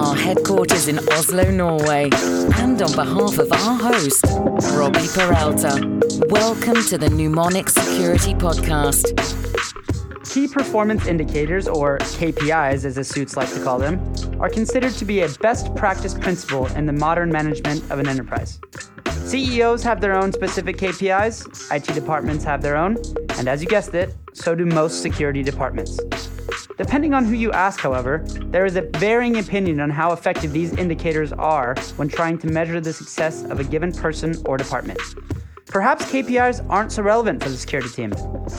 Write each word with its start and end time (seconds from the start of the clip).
our 0.00 0.16
headquarters 0.16 0.88
in 0.88 0.98
Oslo, 1.10 1.50
Norway, 1.50 2.08
and 2.56 2.80
on 2.80 2.92
behalf 2.94 3.38
of 3.38 3.52
our 3.52 3.76
host, 3.76 4.24
Robby 4.74 5.06
Peralta, 5.12 6.00
welcome 6.30 6.82
to 6.84 6.96
the 6.96 7.10
Mnemonic 7.10 7.68
Security 7.68 8.32
Podcast. 8.32 9.04
Key 10.24 10.48
performance 10.48 11.06
indicators, 11.06 11.68
or 11.68 11.98
KPIs 11.98 12.86
as 12.86 12.94
the 12.94 13.04
suits 13.04 13.36
like 13.36 13.52
to 13.52 13.62
call 13.62 13.78
them, 13.78 14.00
are 14.40 14.48
considered 14.48 14.94
to 14.94 15.04
be 15.04 15.20
a 15.20 15.28
best 15.42 15.74
practice 15.76 16.14
principle 16.14 16.66
in 16.68 16.86
the 16.86 16.94
modern 16.94 17.30
management 17.30 17.82
of 17.90 17.98
an 17.98 18.08
enterprise. 18.08 18.58
CEOs 19.26 19.82
have 19.82 20.00
their 20.00 20.14
own 20.16 20.32
specific 20.32 20.78
KPIs, 20.78 21.70
IT 21.76 21.94
departments 21.94 22.42
have 22.44 22.62
their 22.62 22.76
own, 22.76 22.96
and 23.36 23.48
as 23.48 23.60
you 23.60 23.68
guessed 23.68 23.94
it, 23.94 24.14
so 24.32 24.54
do 24.54 24.64
most 24.64 25.02
security 25.02 25.42
departments. 25.42 26.00
Depending 26.80 27.12
on 27.12 27.26
who 27.26 27.34
you 27.34 27.52
ask, 27.52 27.78
however, 27.78 28.24
there 28.46 28.64
is 28.64 28.74
a 28.74 28.80
varying 28.80 29.36
opinion 29.36 29.80
on 29.80 29.90
how 29.90 30.12
effective 30.12 30.50
these 30.50 30.72
indicators 30.78 31.30
are 31.30 31.74
when 31.96 32.08
trying 32.08 32.38
to 32.38 32.46
measure 32.46 32.80
the 32.80 32.90
success 32.90 33.44
of 33.44 33.60
a 33.60 33.64
given 33.64 33.92
person 33.92 34.34
or 34.46 34.56
department. 34.56 34.98
Perhaps 35.66 36.10
KPIs 36.10 36.66
aren't 36.70 36.90
so 36.90 37.02
relevant 37.02 37.42
for 37.42 37.50
the 37.50 37.56
security 37.58 37.90
team. 37.90 38.14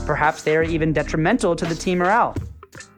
Perhaps 0.06 0.44
they 0.44 0.56
are 0.56 0.62
even 0.62 0.94
detrimental 0.94 1.56
to 1.56 1.66
the 1.66 1.74
team 1.74 1.98
morale. 1.98 2.36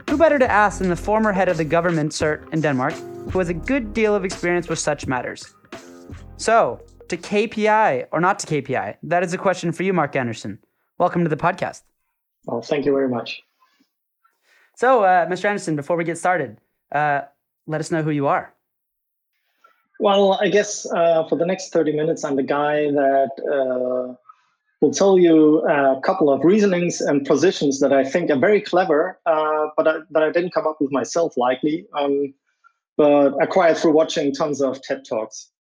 Who 0.10 0.18
better 0.18 0.38
to 0.38 0.52
ask 0.52 0.80
than 0.80 0.90
the 0.90 0.98
former 0.98 1.32
head 1.32 1.48
of 1.48 1.56
the 1.56 1.64
government 1.64 2.12
CERT 2.12 2.54
in 2.54 2.60
Denmark, 2.60 2.94
who 3.32 3.40
has 3.40 3.48
a 3.48 3.54
good 3.54 3.94
deal 3.94 4.14
of 4.14 4.26
experience 4.26 4.68
with 4.68 4.80
such 4.80 5.08
matters? 5.08 5.56
So, 6.36 6.82
to 7.08 7.16
KPI 7.16 8.08
or 8.12 8.20
not 8.20 8.40
to 8.40 8.48
KPI? 8.48 8.98
That 9.04 9.24
is 9.24 9.34
a 9.34 9.38
question 9.38 9.72
for 9.72 9.84
you, 9.84 9.94
Marc 9.94 10.18
Andersen. 10.18 10.60
Welcome 10.98 11.24
to 11.24 11.30
the 11.30 11.38
podcast. 11.38 11.84
Well, 12.44 12.62
thank 12.62 12.86
you 12.86 12.92
very 12.92 13.08
much. 13.08 13.42
So, 14.76 15.04
uh, 15.04 15.28
Mr. 15.28 15.46
Andersen, 15.46 15.76
before 15.76 15.98
we 15.98 16.04
get 16.04 16.18
started, 16.18 16.58
uh, 16.92 17.22
let 17.68 17.80
us 17.80 17.92
know 17.92 18.02
who 18.02 18.12
you 18.12 18.28
are. 18.28 18.54
Well, 20.00 20.34
I 20.42 20.50
guess 20.50 20.92
uh, 20.92 21.28
for 21.30 21.38
the 21.38 21.46
next 21.46 21.72
30 21.72 21.94
minutes, 21.94 22.24
I'm 22.24 22.36
the 22.36 22.44
guy 22.44 22.92
that 22.92 23.32
uh, 23.40 24.16
will 24.82 24.92
tell 24.92 25.18
you 25.18 25.66
a 25.68 26.02
couple 26.02 26.32
of 26.32 26.44
reasonings 26.44 27.00
and 27.02 27.26
positions 27.26 27.80
that 27.80 27.94
I 27.94 28.04
think 28.04 28.30
are 28.32 28.40
very 28.40 28.60
clever, 28.60 29.20
uh, 29.26 29.68
but 29.78 29.88
I, 29.88 30.00
that 30.12 30.24
I 30.24 30.32
didn't 30.32 30.54
come 30.54 30.68
up 30.68 30.78
with 30.82 30.92
myself, 30.92 31.38
likely, 31.38 31.86
um, 31.98 32.34
but 32.98 33.32
acquired 33.42 33.78
through 33.78 33.94
watching 33.94 34.34
tons 34.34 34.62
of 34.62 34.82
TED 34.82 35.06
Talks. 35.08 35.52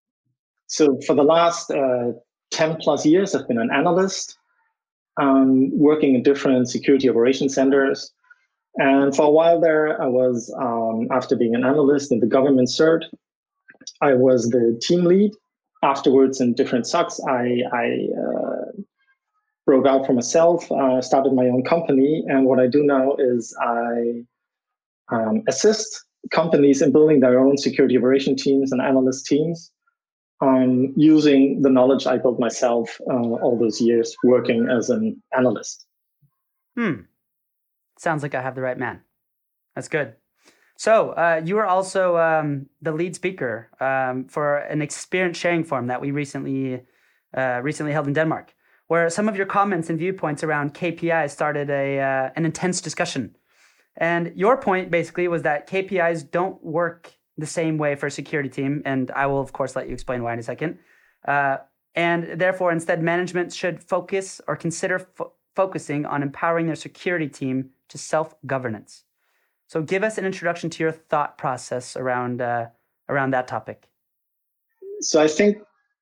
So, 0.67 0.99
for 1.05 1.13
the 1.15 1.23
last 1.23 1.69
uh, 1.69 2.13
10 2.51 2.77
plus 2.77 3.05
years, 3.05 3.35
I've 3.35 3.47
been 3.47 3.59
an 3.59 3.69
analyst, 3.71 4.37
um, 5.17 5.69
working 5.77 6.15
in 6.15 6.23
different 6.23 6.67
security 6.67 7.07
operation 7.09 7.47
centers 7.47 8.11
and 8.77 9.15
for 9.15 9.25
a 9.25 9.29
while 9.29 9.59
there, 9.59 10.01
I 10.01 10.07
was, 10.07 10.53
um, 10.59 11.07
after 11.11 11.35
being 11.35 11.55
an 11.55 11.63
analyst 11.63 12.11
in 12.11 12.19
the 12.19 12.25
government 12.25 12.69
CERT, 12.69 13.03
I 14.01 14.13
was 14.13 14.49
the 14.49 14.79
team 14.81 15.05
lead. 15.05 15.31
Afterwards, 15.83 16.39
in 16.39 16.53
different 16.53 16.85
SOCs, 16.85 17.19
I, 17.27 17.61
I 17.75 18.07
uh, 18.19 18.71
broke 19.65 19.85
out 19.85 20.05
for 20.05 20.13
myself, 20.13 20.71
uh, 20.71 21.01
started 21.01 21.33
my 21.33 21.45
own 21.45 21.63
company. 21.63 22.23
And 22.27 22.45
what 22.45 22.59
I 22.59 22.67
do 22.67 22.83
now 22.83 23.15
is 23.19 23.55
I 23.61 24.23
um, 25.13 25.43
assist 25.47 26.05
companies 26.31 26.81
in 26.81 26.91
building 26.91 27.19
their 27.19 27.39
own 27.39 27.57
security 27.57 27.97
operation 27.97 28.35
teams 28.35 28.71
and 28.71 28.81
analyst 28.81 29.25
teams 29.25 29.71
um, 30.41 30.93
using 30.95 31.61
the 31.61 31.69
knowledge 31.69 32.07
I 32.07 32.17
built 32.17 32.39
myself 32.39 32.99
uh, 33.09 33.13
all 33.13 33.57
those 33.59 33.79
years 33.81 34.15
working 34.23 34.67
as 34.69 34.89
an 34.89 35.21
analyst. 35.35 35.85
Hmm. 36.75 37.01
Sounds 38.03 38.21
like 38.21 38.35
I 38.35 38.41
have 38.41 38.55
the 38.55 38.61
right 38.61 38.77
man. 38.77 38.99
That's 39.75 39.87
good. 39.87 40.15
So 40.75 41.11
uh, 41.11 41.41
you 41.45 41.57
are 41.59 41.65
also 41.65 42.17
um, 42.17 42.67
the 42.81 42.91
lead 42.91 43.15
speaker 43.15 43.69
um, 43.79 44.25
for 44.25 44.57
an 44.57 44.81
experience 44.81 45.37
sharing 45.37 45.63
forum 45.63 45.87
that 45.87 46.01
we 46.01 46.11
recently 46.11 46.81
uh, 47.37 47.61
recently 47.63 47.93
held 47.93 48.07
in 48.07 48.13
Denmark, 48.13 48.53
where 48.87 49.09
some 49.09 49.29
of 49.29 49.37
your 49.37 49.45
comments 49.45 49.89
and 49.89 49.97
viewpoints 49.97 50.43
around 50.43 50.73
KPIs 50.73 51.29
started 51.29 51.69
a 51.69 52.01
uh, 52.01 52.29
an 52.35 52.43
intense 52.43 52.81
discussion. 52.81 53.37
And 53.95 54.33
your 54.35 54.57
point 54.57 54.91
basically 54.91 55.29
was 55.29 55.43
that 55.43 55.69
KPIs 55.69 56.29
don't 56.29 56.61
work 56.61 57.13
the 57.37 57.45
same 57.45 57.77
way 57.77 57.95
for 57.95 58.07
a 58.07 58.11
security 58.11 58.49
team, 58.49 58.81
and 58.83 59.11
I 59.11 59.27
will 59.27 59.39
of 59.39 59.53
course 59.53 59.77
let 59.77 59.87
you 59.87 59.93
explain 59.93 60.23
why 60.23 60.33
in 60.33 60.39
a 60.39 60.43
second. 60.43 60.77
Uh, 61.25 61.57
and 61.95 62.37
therefore, 62.37 62.73
instead, 62.73 63.01
management 63.01 63.53
should 63.53 63.81
focus 63.81 64.41
or 64.45 64.57
consider 64.57 64.99
fo- 64.99 65.31
focusing 65.55 66.05
on 66.05 66.23
empowering 66.23 66.67
their 66.67 66.75
security 66.75 67.27
team 67.27 67.69
to 67.89 67.97
self 67.97 68.35
governance. 68.45 69.03
So, 69.67 69.81
give 69.81 70.03
us 70.03 70.17
an 70.17 70.25
introduction 70.25 70.69
to 70.71 70.83
your 70.83 70.91
thought 70.91 71.37
process 71.37 71.95
around 71.95 72.41
uh, 72.41 72.67
around 73.09 73.31
that 73.31 73.47
topic. 73.47 73.87
So, 75.01 75.21
I 75.21 75.27
think 75.27 75.57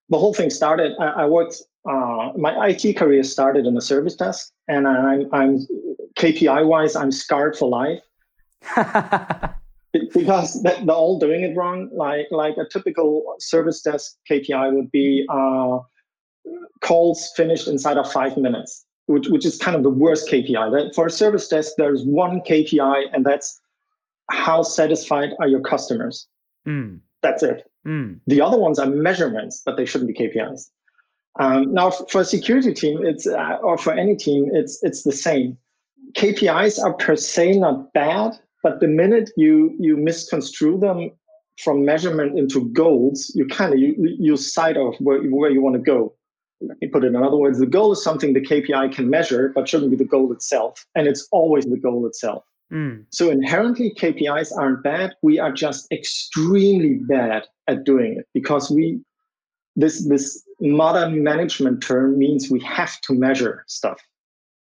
the 0.10 0.18
whole 0.18 0.34
thing 0.34 0.50
started. 0.50 0.94
I, 1.00 1.24
I 1.24 1.26
worked. 1.26 1.62
Uh, 1.90 2.32
my 2.38 2.68
IT 2.68 2.96
career 2.96 3.24
started 3.24 3.66
in 3.66 3.76
a 3.76 3.82
service 3.82 4.16
desk, 4.16 4.52
and 4.68 4.88
I'm, 4.88 5.28
I'm 5.34 5.66
KPI 6.16 6.64
wise, 6.68 6.96
I'm 6.96 7.12
scarred 7.12 7.58
for 7.58 7.70
life. 7.70 8.02
because 10.14 10.62
they're 10.62 10.80
all 10.90 11.20
doing 11.20 11.42
it 11.42 11.56
wrong. 11.56 11.90
Like 11.92 12.28
like 12.32 12.58
a 12.58 12.68
typical 12.72 13.36
service 13.40 13.82
desk 13.82 14.18
KPI 14.30 14.74
would 14.74 14.92
be 14.92 15.26
uh, 15.30 15.80
calls 16.82 17.32
finished 17.36 17.68
inside 17.68 17.98
of 17.98 18.12
five 18.12 18.38
minutes 18.38 18.86
which, 19.08 19.28
which 19.28 19.46
is 19.46 19.58
kind 19.58 19.76
of 19.76 19.84
the 19.84 19.90
worst 19.90 20.30
KPI. 20.30 20.72
That 20.72 20.96
for 20.96 21.08
a 21.08 21.12
service 21.12 21.48
desk, 21.48 21.74
there's 21.78 22.04
one 22.04 22.42
KPI, 22.42 23.06
and 23.14 23.26
that's 23.26 23.60
how 24.30 24.64
satisfied 24.64 25.32
are 25.40 25.48
your 25.48 25.62
customers. 25.62 26.28
Mm. 26.68 27.00
That's 27.22 27.44
it. 27.44 27.70
Mm. 27.86 28.20
The 28.28 28.42
other 28.42 28.58
ones 28.58 28.80
are 28.80 28.88
measurements, 28.88 29.62
but 29.66 29.78
they 29.78 29.86
shouldn't 29.86 30.08
be 30.08 30.14
KPIs. 30.14 30.70
Um, 31.40 31.74
now, 31.74 31.92
for 31.92 32.22
a 32.22 32.26
security 32.26 32.74
team, 32.74 33.06
it's 33.06 33.26
uh, 33.26 33.58
or 33.64 33.78
for 33.78 33.94
any 33.94 34.16
team, 34.16 34.50
it's 34.54 34.84
it's 34.84 35.04
the 35.04 35.14
same. 35.14 35.58
KPIs 36.14 36.78
are 36.84 36.94
per 36.94 37.16
se 37.16 37.58
not 37.58 37.94
bad, 37.94 38.34
but 38.64 38.82
the 38.82 38.88
minute 38.88 39.32
you 39.38 39.74
you 39.80 39.96
misconstrue 39.96 40.78
them 40.78 41.12
from 41.64 41.86
measurement 41.86 42.38
into 42.38 42.70
goals, 42.70 43.32
you 43.36 43.46
kind 43.48 43.74
of 43.74 43.80
you, 43.80 43.96
you 43.98 44.36
side 44.36 44.78
of 44.78 44.96
where, 45.00 45.22
where 45.22 45.52
you 45.52 45.62
want 45.62 45.76
to 45.76 45.82
go 45.82 46.14
let 46.62 46.82
me 46.82 46.88
put 46.88 47.04
it 47.04 47.08
in 47.08 47.16
other 47.16 47.38
words, 47.38 47.60
the 47.60 47.66
goal 47.66 47.92
is 47.92 48.04
something 48.04 48.34
the 48.34 48.42
KPI 48.42 48.94
can 48.94 49.10
measure, 49.10 49.52
but 49.54 49.68
shouldn't 49.68 49.92
be 49.92 49.98
the 49.98 50.06
goal 50.06 50.32
itself. 50.32 50.86
And 50.96 51.08
it's 51.08 51.28
always 51.32 51.66
the 51.66 51.78
goal 51.78 52.06
itself. 52.06 52.44
Mm. 52.72 53.06
So 53.10 53.30
inherently, 53.30 53.94
KPIs 53.98 54.56
aren't 54.56 54.84
bad. 54.84 55.14
We 55.22 55.40
are 55.40 55.52
just 55.52 55.92
extremely 55.92 56.96
bad 56.96 57.48
at 57.68 57.84
doing 57.84 58.18
it 58.18 58.28
because 58.34 58.72
we, 58.72 59.02
this, 59.76 60.08
this 60.08 60.44
modern 60.60 61.24
management 61.24 61.84
term 61.84 62.18
means 62.18 62.50
we 62.50 62.62
have 62.62 63.00
to 63.02 63.14
measure 63.14 63.66
stuff. 63.68 64.00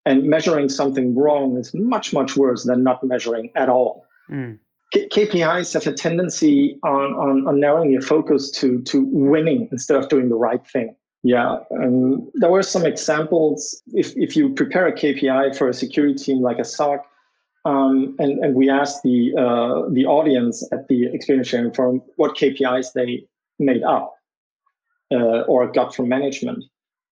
And 0.05 0.25
measuring 0.25 0.69
something 0.69 1.16
wrong 1.16 1.57
is 1.57 1.73
much, 1.73 2.13
much 2.13 2.38
worse 2.38 2.63
than 2.66 2.84
not 2.84 3.03
measuring 3.03 3.50
at 3.55 3.69
all. 3.69 4.05
Mm. 4.29 4.59
K- 4.94 5.07
KPIs 5.09 5.73
have 5.73 5.88
a 5.88 5.94
tendency 5.94 6.78
on, 6.84 7.13
on, 7.16 7.47
on 7.47 7.59
narrowing 7.59 7.91
your 7.91 8.03
focus 8.03 8.51
to, 8.51 8.81
to 8.84 9.03
winning 9.05 9.67
instead 9.72 9.97
of 9.97 10.09
doing 10.09 10.29
the 10.29 10.35
right 10.35 10.66
thing. 10.67 10.95
Yeah, 11.25 11.58
um, 11.81 12.30
there 12.36 12.52
were 12.52 12.62
some 12.62 12.86
examples. 12.86 13.81
If, 13.94 14.16
if 14.16 14.36
you 14.36 14.53
prepare 14.53 14.86
a 14.86 14.94
KPI 14.94 15.58
for 15.58 15.68
a 15.68 15.74
security 15.74 16.13
team 16.13 16.40
like 16.44 16.59
a 16.59 16.63
SOC, 16.63 17.03
um, 17.66 18.16
and, 18.19 18.38
and 18.46 18.53
we 18.53 18.69
asked 18.69 19.02
the 19.02 19.34
uh, 19.35 19.90
the 19.91 20.06
audience 20.06 20.64
at 20.72 20.88
the 20.88 21.08
experience 21.12 21.47
sharing 21.47 21.74
forum 21.74 22.03
what 22.18 22.38
KPIs 22.38 22.94
they 22.94 23.25
made 23.58 23.81
up 23.81 24.14
uh, 25.12 25.41
or 25.50 25.66
got 25.72 25.96
from 25.96 26.09
management. 26.09 26.64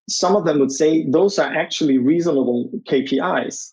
Some 0.07 0.35
of 0.35 0.46
them 0.46 0.59
would 0.59 0.72
say 0.72 1.09
those 1.09 1.40
are 1.40 1.52
actually 1.52 1.97
reasonable 1.97 2.69
KPIs, 2.88 3.72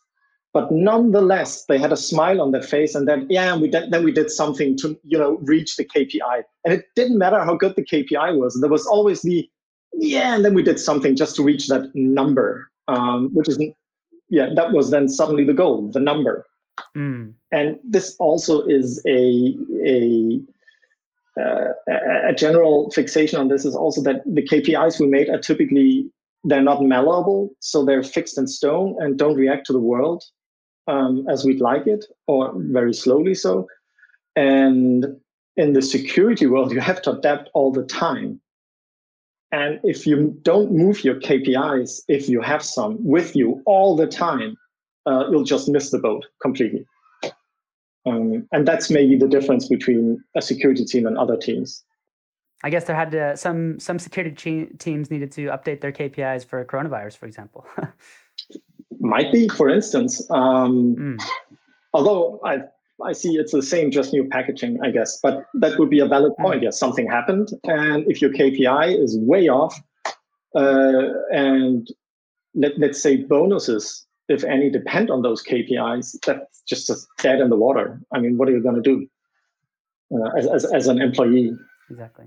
but 0.54 0.72
nonetheless 0.72 1.66
they 1.66 1.76
had 1.76 1.92
a 1.92 1.98
smile 1.98 2.40
on 2.40 2.52
their 2.52 2.62
face 2.62 2.94
and 2.94 3.06
then 3.06 3.26
yeah, 3.28 3.54
we 3.54 3.68
did, 3.68 3.90
then 3.90 4.04
we 4.04 4.12
did 4.12 4.30
something 4.30 4.74
to 4.78 4.98
you 5.04 5.18
know 5.18 5.36
reach 5.42 5.76
the 5.76 5.84
KPI, 5.84 6.44
and 6.64 6.72
it 6.72 6.86
didn't 6.96 7.18
matter 7.18 7.44
how 7.44 7.56
good 7.56 7.76
the 7.76 7.84
KPI 7.84 8.38
was. 8.38 8.58
There 8.58 8.70
was 8.70 8.86
always 8.86 9.20
the 9.20 9.46
yeah, 9.92 10.34
and 10.34 10.44
then 10.44 10.54
we 10.54 10.62
did 10.62 10.78
something 10.78 11.16
just 11.16 11.36
to 11.36 11.42
reach 11.42 11.68
that 11.68 11.90
number, 11.94 12.70
um, 12.88 13.30
which 13.34 13.48
is, 13.48 13.58
yeah, 14.28 14.50
that 14.54 14.72
was 14.72 14.90
then 14.90 15.08
suddenly 15.08 15.44
the 15.44 15.54
goal, 15.54 15.90
the 15.90 16.00
number. 16.00 16.46
Mm. 16.96 17.34
And 17.52 17.78
this 17.84 18.16
also 18.18 18.62
is 18.66 19.02
a 19.06 19.56
a 19.84 20.40
uh, 21.40 21.72
a 22.28 22.34
general 22.34 22.90
fixation 22.90 23.38
on 23.38 23.48
this 23.48 23.64
is 23.64 23.74
also 23.74 24.02
that 24.02 24.22
the 24.26 24.42
KPIs 24.42 25.00
we 25.00 25.06
made 25.06 25.28
are 25.28 25.38
typically 25.38 26.10
they're 26.44 26.62
not 26.62 26.82
malleable, 26.82 27.50
so 27.60 27.84
they're 27.84 28.02
fixed 28.02 28.38
in 28.38 28.46
stone 28.46 28.96
and 29.00 29.18
don't 29.18 29.36
react 29.36 29.66
to 29.66 29.72
the 29.72 29.80
world 29.80 30.24
um, 30.88 31.26
as 31.28 31.44
we'd 31.44 31.60
like 31.60 31.86
it, 31.86 32.04
or 32.26 32.52
very 32.56 32.94
slowly 32.94 33.34
so. 33.34 33.66
And 34.36 35.06
in 35.56 35.74
the 35.74 35.82
security 35.82 36.46
world, 36.46 36.72
you 36.72 36.80
have 36.80 37.02
to 37.02 37.12
adapt 37.12 37.50
all 37.52 37.72
the 37.72 37.84
time. 37.84 38.40
And 39.52 39.80
if 39.82 40.06
you 40.06 40.38
don't 40.42 40.70
move 40.72 41.02
your 41.02 41.16
KPIs, 41.16 42.02
if 42.08 42.28
you 42.28 42.40
have 42.40 42.62
some 42.62 42.96
with 43.04 43.34
you 43.34 43.62
all 43.66 43.96
the 43.96 44.06
time, 44.06 44.56
uh, 45.06 45.24
you'll 45.30 45.44
just 45.44 45.68
miss 45.68 45.90
the 45.90 45.98
boat 45.98 46.24
completely. 46.40 46.86
Um, 48.06 48.48
and 48.52 48.66
that's 48.66 48.90
maybe 48.90 49.16
the 49.16 49.28
difference 49.28 49.68
between 49.68 50.22
a 50.36 50.42
security 50.42 50.84
team 50.84 51.06
and 51.06 51.18
other 51.18 51.36
teams. 51.36 51.84
I 52.62 52.70
guess 52.70 52.84
there 52.84 52.96
had 52.96 53.10
to 53.12 53.36
some 53.36 53.80
some 53.80 53.98
security 53.98 54.66
teams 54.78 55.10
needed 55.10 55.32
to 55.32 55.46
update 55.46 55.80
their 55.80 55.92
KPIs 55.92 56.44
for 56.44 56.64
coronavirus, 56.64 57.16
for 57.16 57.26
example. 57.26 57.66
Might 59.00 59.32
be, 59.32 59.48
for 59.48 59.68
instance. 59.68 60.30
Um, 60.30 60.94
mm. 60.96 61.22
Although 61.94 62.40
I 62.44 62.58
I 63.04 63.12
see 63.12 63.36
it's 63.36 63.52
the 63.52 63.62
same, 63.62 63.90
just 63.90 64.12
new 64.12 64.28
packaging, 64.28 64.78
I 64.82 64.90
guess. 64.90 65.18
But 65.22 65.46
that 65.54 65.78
would 65.78 65.90
be 65.90 66.00
a 66.00 66.06
valid 66.06 66.32
hmm. 66.36 66.42
point. 66.42 66.62
Yes, 66.62 66.78
something 66.78 67.06
happened, 67.06 67.50
and 67.64 68.04
if 68.08 68.20
your 68.20 68.30
KPI 68.30 69.02
is 69.02 69.18
way 69.18 69.48
off, 69.48 69.80
uh, 70.54 71.08
and 71.32 71.88
let, 72.54 72.78
let's 72.78 73.00
say 73.00 73.16
bonuses, 73.16 74.06
if 74.28 74.44
any, 74.44 74.70
depend 74.70 75.10
on 75.10 75.22
those 75.22 75.42
KPIs, 75.42 76.16
that's 76.24 76.62
just 76.68 76.90
dead 77.18 77.40
in 77.40 77.50
the 77.50 77.56
water. 77.56 78.00
I 78.12 78.20
mean, 78.20 78.36
what 78.36 78.48
are 78.48 78.52
you 78.52 78.62
going 78.62 78.76
to 78.76 78.82
do 78.82 79.06
uh, 80.14 80.30
as, 80.36 80.46
as, 80.46 80.64
as 80.72 80.86
an 80.86 81.00
employee? 81.00 81.52
Exactly. 81.90 82.26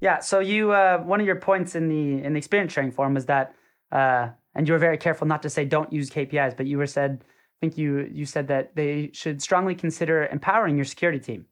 Yeah. 0.00 0.18
So 0.18 0.40
you, 0.40 0.72
uh, 0.72 0.98
one 0.98 1.20
of 1.20 1.26
your 1.26 1.36
points 1.36 1.74
in 1.74 1.88
the 1.88 2.22
in 2.22 2.34
the 2.34 2.38
experience 2.38 2.72
sharing 2.72 2.90
forum 2.90 3.16
is 3.16 3.26
that, 3.26 3.54
uh, 3.90 4.28
and 4.54 4.68
you 4.68 4.74
were 4.74 4.78
very 4.78 4.98
careful 4.98 5.26
not 5.26 5.42
to 5.42 5.50
say 5.50 5.64
don't 5.64 5.92
use 5.92 6.10
KPIs, 6.10 6.56
but 6.56 6.66
you 6.66 6.76
were 6.76 6.86
said, 6.86 7.24
think 7.60 7.78
you 7.78 8.08
you 8.12 8.26
said 8.26 8.48
that 8.48 8.74
they 8.76 9.10
should 9.12 9.42
strongly 9.42 9.74
consider 9.74 10.26
empowering 10.26 10.76
your 10.76 10.84
security 10.84 11.20
team 11.20 11.46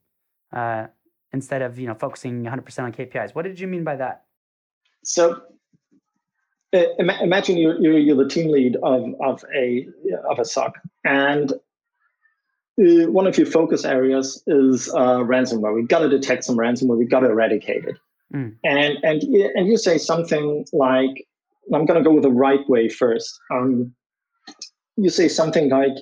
uh, 0.53 0.87
instead 1.33 1.63
of 1.63 1.79
you 1.79 1.87
know 1.87 1.95
focusing 1.95 2.45
100% 2.45 2.83
on 2.83 2.93
KPIs. 2.93 3.35
What 3.35 3.45
did 3.45 3.59
you 3.59 3.67
mean 3.67 3.85
by 3.85 3.97
that? 3.97 4.25
So 5.05 5.43
uh, 6.75 6.85
imagine 6.99 7.57
you're, 7.57 7.81
you're, 7.81 7.99
you're 7.99 8.17
the 8.17 8.29
team 8.29 8.51
lead 8.51 8.77
of 8.83 9.15
of 9.21 9.45
a 9.55 9.87
of 10.29 10.39
a 10.39 10.45
SOC 10.45 10.75
and 11.05 11.53
uh, 12.81 13.11
one 13.11 13.27
of 13.27 13.37
your 13.37 13.47
focus 13.47 13.85
areas 13.85 14.43
is 14.47 14.89
uh, 14.95 15.19
ransomware. 15.19 15.75
We've 15.75 15.89
got 15.89 16.01
to 16.01 16.09
detect 16.09 16.45
some 16.45 16.57
ransomware. 16.57 16.97
We've 16.97 17.11
got 17.11 17.21
to 17.21 17.29
eradicate 17.29 17.85
it. 17.85 17.99
Mm. 18.35 18.57
And 18.65 18.97
and 19.03 19.23
and 19.23 19.69
you 19.69 19.77
say 19.77 19.99
something 19.99 20.65
like, 20.73 21.27
"I'm 21.73 21.85
going 21.85 22.03
to 22.03 22.09
go 22.09 22.15
with 22.15 22.23
the 22.23 22.31
right 22.31 22.67
way 22.69 22.89
first. 22.89 23.39
Um, 23.51 23.95
you 24.97 25.11
say 25.11 25.29
something 25.29 25.69
like, 25.69 25.97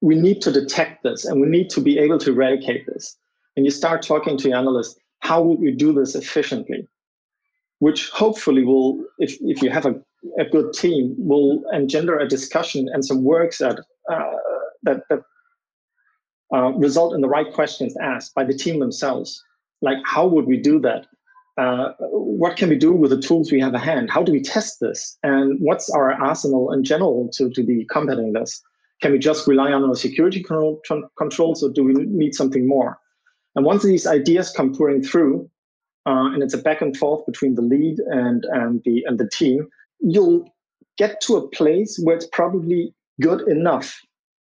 "We 0.00 0.16
need 0.16 0.40
to 0.42 0.52
detect 0.52 1.02
this, 1.02 1.24
and 1.24 1.40
we 1.40 1.48
need 1.48 1.70
to 1.70 1.80
be 1.80 1.98
able 1.98 2.18
to 2.18 2.30
eradicate 2.30 2.86
this." 2.86 3.16
And 3.56 3.64
you 3.64 3.70
start 3.70 4.02
talking 4.02 4.36
to 4.38 4.48
your 4.48 4.58
analyst, 4.58 4.98
how 5.20 5.42
would 5.42 5.60
we 5.60 5.72
do 5.72 5.92
this 5.92 6.14
efficiently? 6.14 6.86
Which 7.78 8.08
hopefully 8.10 8.64
will, 8.64 9.04
if 9.18 9.36
if 9.40 9.62
you 9.62 9.70
have 9.70 9.86
a, 9.86 9.94
a 10.38 10.44
good 10.44 10.72
team, 10.72 11.14
will 11.18 11.64
engender 11.72 12.18
a 12.18 12.28
discussion 12.28 12.88
and 12.92 13.04
some 13.04 13.24
works 13.24 13.58
that 13.58 13.80
uh, 14.10 14.36
that 14.82 15.02
that 15.08 15.22
uh, 16.54 16.72
result 16.72 17.14
in 17.14 17.20
the 17.20 17.28
right 17.28 17.52
questions 17.52 17.96
asked 18.00 18.34
by 18.34 18.44
the 18.44 18.54
team 18.54 18.80
themselves. 18.80 19.42
Like, 19.82 19.98
how 20.04 20.26
would 20.26 20.46
we 20.46 20.56
do 20.56 20.78
that? 20.80 21.06
Uh, 21.56 21.92
what 22.00 22.56
can 22.56 22.68
we 22.68 22.76
do 22.76 22.92
with 22.92 23.10
the 23.10 23.20
tools 23.20 23.52
we 23.52 23.60
have 23.60 23.74
at 23.74 23.82
hand? 23.82 24.10
How 24.10 24.22
do 24.22 24.32
we 24.32 24.42
test 24.42 24.80
this? 24.80 25.16
And 25.22 25.58
what's 25.60 25.88
our 25.90 26.12
arsenal 26.12 26.72
in 26.72 26.82
general 26.82 27.30
to, 27.34 27.50
to 27.50 27.62
be 27.62 27.86
combating 27.90 28.32
this? 28.32 28.60
Can 29.00 29.12
we 29.12 29.18
just 29.18 29.46
rely 29.46 29.72
on 29.72 29.84
our 29.84 29.94
security 29.94 30.42
control, 30.42 30.80
controls 31.16 31.62
or 31.62 31.70
do 31.70 31.84
we 31.84 31.92
need 31.92 32.34
something 32.34 32.66
more? 32.66 32.98
And 33.54 33.64
once 33.64 33.84
these 33.84 34.06
ideas 34.06 34.50
come 34.50 34.74
pouring 34.74 35.02
through, 35.02 35.48
uh, 36.06 36.32
and 36.32 36.42
it's 36.42 36.54
a 36.54 36.58
back 36.58 36.80
and 36.80 36.96
forth 36.96 37.24
between 37.24 37.54
the 37.54 37.62
lead 37.62 37.98
and, 38.00 38.44
and, 38.46 38.82
the, 38.84 39.04
and 39.06 39.18
the 39.18 39.28
team, 39.28 39.68
you'll 40.00 40.52
get 40.98 41.20
to 41.22 41.36
a 41.36 41.48
place 41.48 41.98
where 42.02 42.16
it's 42.16 42.26
probably 42.26 42.94
good 43.20 43.42
enough. 43.48 44.00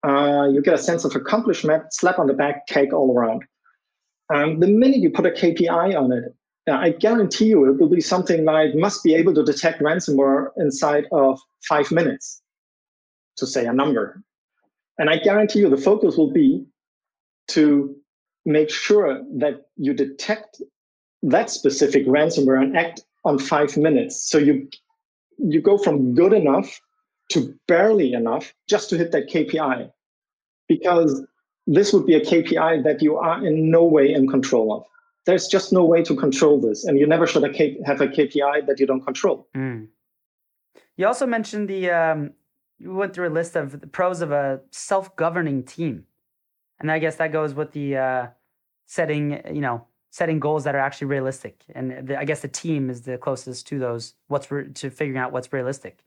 Uh, 0.06 0.48
you 0.52 0.60
get 0.60 0.74
a 0.74 0.78
sense 0.78 1.04
of 1.04 1.14
accomplishment, 1.14 1.84
slap 1.92 2.18
on 2.18 2.26
the 2.26 2.34
back, 2.34 2.66
cake 2.66 2.92
all 2.92 3.16
around. 3.16 3.44
Um, 4.34 4.60
the 4.60 4.66
minute 4.66 4.98
you 4.98 5.10
put 5.10 5.26
a 5.26 5.30
KPI 5.30 5.96
on 5.96 6.12
it, 6.12 6.34
I 6.68 6.90
guarantee 6.90 7.46
you 7.46 7.64
it 7.70 7.78
will 7.78 7.88
be 7.88 8.00
something 8.00 8.44
like 8.44 8.74
must 8.74 9.04
be 9.04 9.14
able 9.14 9.34
to 9.34 9.44
detect 9.44 9.80
ransomware 9.80 10.48
inside 10.56 11.04
of 11.12 11.40
five 11.68 11.92
minutes, 11.92 12.42
to 13.36 13.46
say 13.46 13.66
a 13.66 13.72
number. 13.72 14.22
And 14.98 15.08
I 15.08 15.18
guarantee 15.18 15.60
you 15.60 15.70
the 15.70 15.76
focus 15.76 16.16
will 16.16 16.32
be 16.32 16.66
to 17.48 17.94
make 18.44 18.70
sure 18.70 19.22
that 19.38 19.66
you 19.76 19.94
detect 19.94 20.60
that 21.22 21.50
specific 21.50 22.06
ransomware 22.06 22.62
and 22.62 22.76
act 22.76 23.02
on 23.24 23.38
five 23.38 23.76
minutes. 23.76 24.28
So 24.28 24.38
you 24.38 24.68
you 25.38 25.60
go 25.60 25.78
from 25.78 26.14
good 26.14 26.32
enough 26.32 26.80
to 27.30 27.54
barely 27.68 28.12
enough 28.12 28.54
just 28.68 28.88
to 28.90 28.96
hit 28.96 29.12
that 29.12 29.28
KPI. 29.28 29.90
Because 30.68 31.24
this 31.66 31.92
would 31.92 32.06
be 32.06 32.14
a 32.14 32.20
KPI 32.20 32.84
that 32.84 33.02
you 33.02 33.16
are 33.16 33.44
in 33.44 33.70
no 33.70 33.84
way 33.84 34.12
in 34.12 34.28
control 34.28 34.72
of 34.72 34.84
there's 35.26 35.48
just 35.48 35.72
no 35.72 35.84
way 35.84 36.02
to 36.02 36.14
control 36.16 36.60
this 36.60 36.84
and 36.84 36.98
you 36.98 37.06
never 37.06 37.26
should 37.26 37.42
have 37.42 38.00
a 38.00 38.06
kpi 38.06 38.66
that 38.66 38.80
you 38.80 38.86
don't 38.86 39.02
control. 39.02 39.48
Mm. 39.54 39.88
you 40.96 41.06
also 41.06 41.26
mentioned 41.26 41.68
the 41.68 41.90
um, 41.90 42.32
you 42.78 42.94
went 42.94 43.14
through 43.14 43.28
a 43.28 43.34
list 43.40 43.56
of 43.56 43.80
the 43.80 43.86
pros 43.86 44.20
of 44.20 44.32
a 44.32 44.60
self-governing 44.70 45.64
team 45.64 46.04
and 46.80 46.90
i 46.90 46.98
guess 46.98 47.16
that 47.16 47.32
goes 47.32 47.54
with 47.54 47.72
the 47.72 47.96
uh, 47.96 48.26
setting 48.86 49.40
you 49.52 49.60
know 49.60 49.84
setting 50.10 50.40
goals 50.40 50.64
that 50.64 50.74
are 50.74 50.78
actually 50.78 51.08
realistic 51.08 51.64
and 51.74 52.08
the, 52.08 52.18
i 52.18 52.24
guess 52.24 52.40
the 52.40 52.48
team 52.48 52.88
is 52.88 53.02
the 53.02 53.18
closest 53.18 53.66
to 53.66 53.78
those 53.78 54.14
what's 54.28 54.50
re- 54.50 54.72
to 54.72 54.90
figuring 54.90 55.18
out 55.18 55.32
what's 55.32 55.52
realistic. 55.52 56.02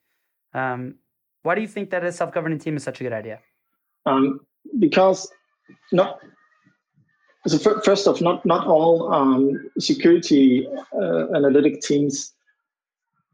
Um, 0.54 0.96
why 1.44 1.56
do 1.56 1.62
you 1.62 1.68
think 1.68 1.90
that 1.92 2.04
a 2.04 2.12
self-governing 2.12 2.60
team 2.60 2.76
is 2.76 2.84
such 2.84 3.00
a 3.00 3.04
good 3.04 3.14
idea? 3.14 3.40
Um, 4.06 4.42
because 4.80 5.32
not 5.92 6.20
so 7.48 7.58
first 7.82 8.08
off, 8.08 8.22
not 8.22 8.46
not 8.46 8.68
all 8.68 9.14
um, 9.14 9.70
security 9.80 10.68
uh, 10.94 11.28
analytic 11.34 11.82
teams 11.82 12.34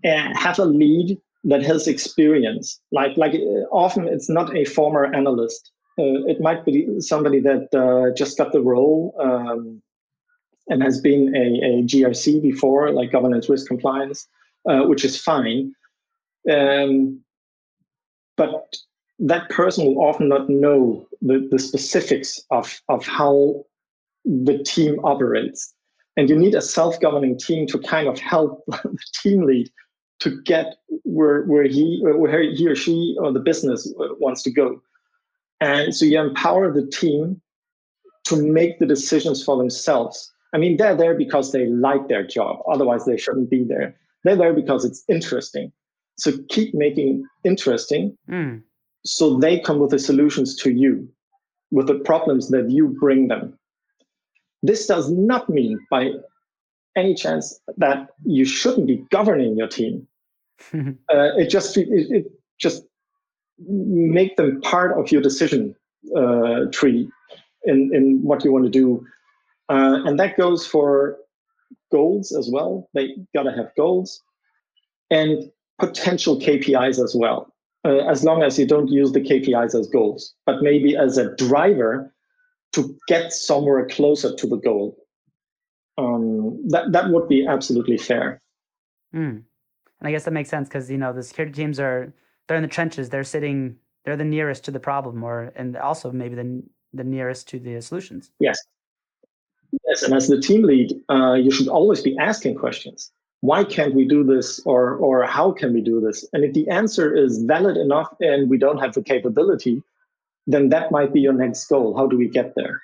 uh, 0.04 0.34
have 0.36 0.60
a 0.60 0.66
lead 0.66 1.18
that 1.44 1.64
has 1.64 1.88
experience. 1.88 2.80
Like 2.92 3.18
like 3.18 3.34
uh, 3.34 3.66
often 3.72 4.08
it's 4.08 4.30
not 4.30 4.56
a 4.56 4.66
former 4.66 5.06
analyst. 5.14 5.72
Uh, 5.98 6.28
it 6.28 6.42
might 6.42 6.66
be 6.66 7.00
somebody 7.00 7.40
that 7.40 7.74
uh, 7.74 8.14
just 8.16 8.38
got 8.38 8.52
the 8.52 8.62
role 8.62 9.16
um, 9.20 9.82
and 10.68 10.84
has 10.84 11.00
been 11.00 11.34
a, 11.34 11.66
a, 11.66 11.84
GRC 11.84 12.42
before, 12.42 12.92
like 12.92 13.14
governance 13.14 13.48
risk 13.48 13.68
compliance, 13.68 14.28
uh, 14.68 14.82
which 14.82 15.06
is 15.06 15.18
fine. 15.18 15.74
Um, 16.52 17.22
but 18.36 18.76
that 19.20 19.50
person 19.50 19.86
will 19.86 20.04
often 20.04 20.28
not 20.28 20.50
know 20.50 21.08
the, 21.22 21.48
the 21.50 21.60
specifics 21.60 22.44
of, 22.52 22.82
of 22.90 23.06
how 23.06 23.64
the 24.26 24.64
team 24.64 25.00
operates. 25.04 25.74
And 26.18 26.30
you 26.30 26.36
need 26.38 26.56
a 26.56 26.62
self-governing 26.62 27.40
team 27.40 27.68
to 27.68 27.80
kind 27.80 28.08
of 28.08 28.18
help 28.20 28.64
the 28.68 28.98
team 29.22 29.46
lead 29.46 29.70
to 30.20 30.42
get 30.44 30.78
where 31.04 31.44
where 31.44 31.64
he 31.64 32.02
where 32.04 32.42
he 32.42 32.68
or 32.68 32.76
she 32.76 33.18
or 33.20 33.32
the 33.34 33.40
business 33.40 33.92
wants 34.20 34.44
to 34.44 34.52
go. 34.52 34.82
And 35.60 35.96
so 35.96 36.06
you 36.06 36.20
empower 36.20 36.72
the 36.72 36.88
team 36.88 37.42
to 38.26 38.36
make 38.42 38.80
the 38.80 38.86
decisions 38.86 39.44
for 39.44 39.58
themselves. 39.58 40.32
I 40.54 40.58
mean, 40.58 40.78
they're 40.78 40.96
there 40.96 41.16
because 41.16 41.52
they 41.52 41.68
like 41.68 42.08
their 42.08 42.26
job. 42.26 42.60
Otherwise, 42.72 43.06
they 43.06 43.18
shouldn't 43.18 43.50
be 43.50 43.64
there. 43.64 43.96
They're 44.24 44.36
there 44.36 44.54
because 44.54 44.86
it's 44.86 45.04
interesting. 45.08 45.72
So 46.18 46.32
keep 46.50 46.74
making 46.74 47.26
interesting 47.44 48.18
mm. 48.30 48.62
so 49.06 49.38
they 49.38 49.60
come 49.60 49.80
with 49.80 49.92
the 49.92 50.00
solutions 50.00 50.56
to 50.58 50.72
you, 50.72 51.08
with 51.72 51.88
the 51.88 52.00
problems 52.00 52.50
that 52.50 52.72
you 52.72 52.96
bring 53.00 53.28
them. 53.28 53.58
This 54.64 54.88
does 54.88 55.12
not 55.12 55.50
mean 55.50 55.80
by 55.90 56.12
any 56.96 57.14
chance 57.14 57.60
that 57.78 58.10
you 58.24 58.46
shouldn't 58.46 58.88
be 58.88 59.06
governing 59.12 59.58
your 59.58 59.68
team. 59.68 60.08
uh, 60.74 61.36
it 61.38 61.50
just 61.50 61.78
it, 61.78 61.88
it, 61.90 62.32
just 62.58 62.84
make 63.68 64.38
them 64.38 64.62
part 64.62 64.98
of 64.98 65.12
your 65.12 65.22
decision 65.22 65.76
uh, 66.16 66.66
tree 66.72 67.10
in 67.66 67.92
in 67.94 68.22
what 68.24 68.44
you 68.46 68.52
want 68.52 68.66
to 68.66 68.72
do, 68.72 69.06
uh, 69.70 70.02
and 70.06 70.20
that 70.20 70.38
goes 70.38 70.66
for 70.66 71.18
goals 71.92 72.32
as 72.32 72.50
well. 72.50 72.90
They 72.94 73.16
gotta 73.34 73.52
have 73.52 73.72
goals 73.76 74.22
and 75.12 75.52
potential 75.80 76.40
KPIs 76.40 77.04
as 77.04 77.16
well. 77.16 77.52
Uh, 77.86 77.98
as 78.10 78.24
long 78.24 78.42
as 78.42 78.58
you 78.58 78.66
don't 78.66 78.88
use 78.88 79.12
the 79.12 79.22
KPIs 79.22 79.80
as 79.80 79.88
goals, 79.88 80.34
but 80.46 80.64
maybe 80.64 80.98
as 80.98 81.20
a 81.20 81.36
driver 81.36 82.12
to 82.76 82.98
get 83.08 83.34
somewhere 83.34 83.88
closer 83.88 84.36
to 84.36 84.48
the 84.48 84.58
goal. 84.58 84.98
Um, 85.98 86.62
that 86.68 86.92
that 86.92 87.10
would 87.10 87.28
be 87.30 87.48
absolutely 87.48 87.98
fair. 87.98 88.42
Mm. 89.16 89.44
And 90.00 90.08
I 90.08 90.12
guess 90.12 90.26
that 90.26 90.32
makes 90.32 90.50
sense 90.50 90.68
because 90.68 90.92
you 90.92 90.98
know 90.98 91.14
the 91.14 91.24
security 91.24 91.54
teams 91.54 91.80
are 91.80 92.14
they're 92.48 92.58
in 92.58 92.64
the 92.64 92.70
trenches. 92.70 93.10
They're 93.10 93.24
sitting. 93.24 93.78
They're 94.04 94.18
the 94.18 94.26
nearest 94.26 94.66
to 94.66 94.72
the 94.72 94.80
problem, 94.80 95.24
or 95.24 95.54
and 95.56 95.78
also 95.78 96.12
maybe 96.12 96.36
the 96.36 96.64
the 96.94 97.04
nearest 97.04 97.48
to 97.50 97.60
the 97.60 97.82
solutions. 97.82 98.32
Yes. 98.40 98.60
Yes, 99.88 100.04
and 100.04 100.14
as 100.14 100.28
the 100.28 100.40
team 100.40 100.64
lead, 100.64 100.94
uh, 101.10 101.34
you 101.34 101.52
should 101.52 101.68
always 101.68 102.02
be 102.02 102.18
asking 102.18 102.56
questions. 102.56 103.12
Why 103.42 103.64
can't 103.64 103.94
we 103.94 104.08
do 104.08 104.24
this, 104.24 104.60
or 104.66 104.96
or 104.96 105.24
how 105.24 105.52
can 105.52 105.74
we 105.74 105.82
do 105.82 106.02
this? 106.02 106.26
And 106.34 106.44
if 106.44 106.54
the 106.54 106.68
answer 106.70 107.16
is 107.16 107.44
valid 107.44 107.78
enough, 107.78 108.14
and 108.20 108.50
we 108.50 108.58
don't 108.58 108.80
have 108.80 108.94
the 108.94 109.02
capability, 109.02 109.82
then 110.48 110.70
that 110.70 110.92
might 110.92 111.14
be 111.14 111.22
your 111.22 111.34
next 111.34 111.66
goal. 111.68 111.96
How 111.96 112.08
do 112.08 112.18
we 112.18 112.28
get 112.28 112.54
there? 112.56 112.82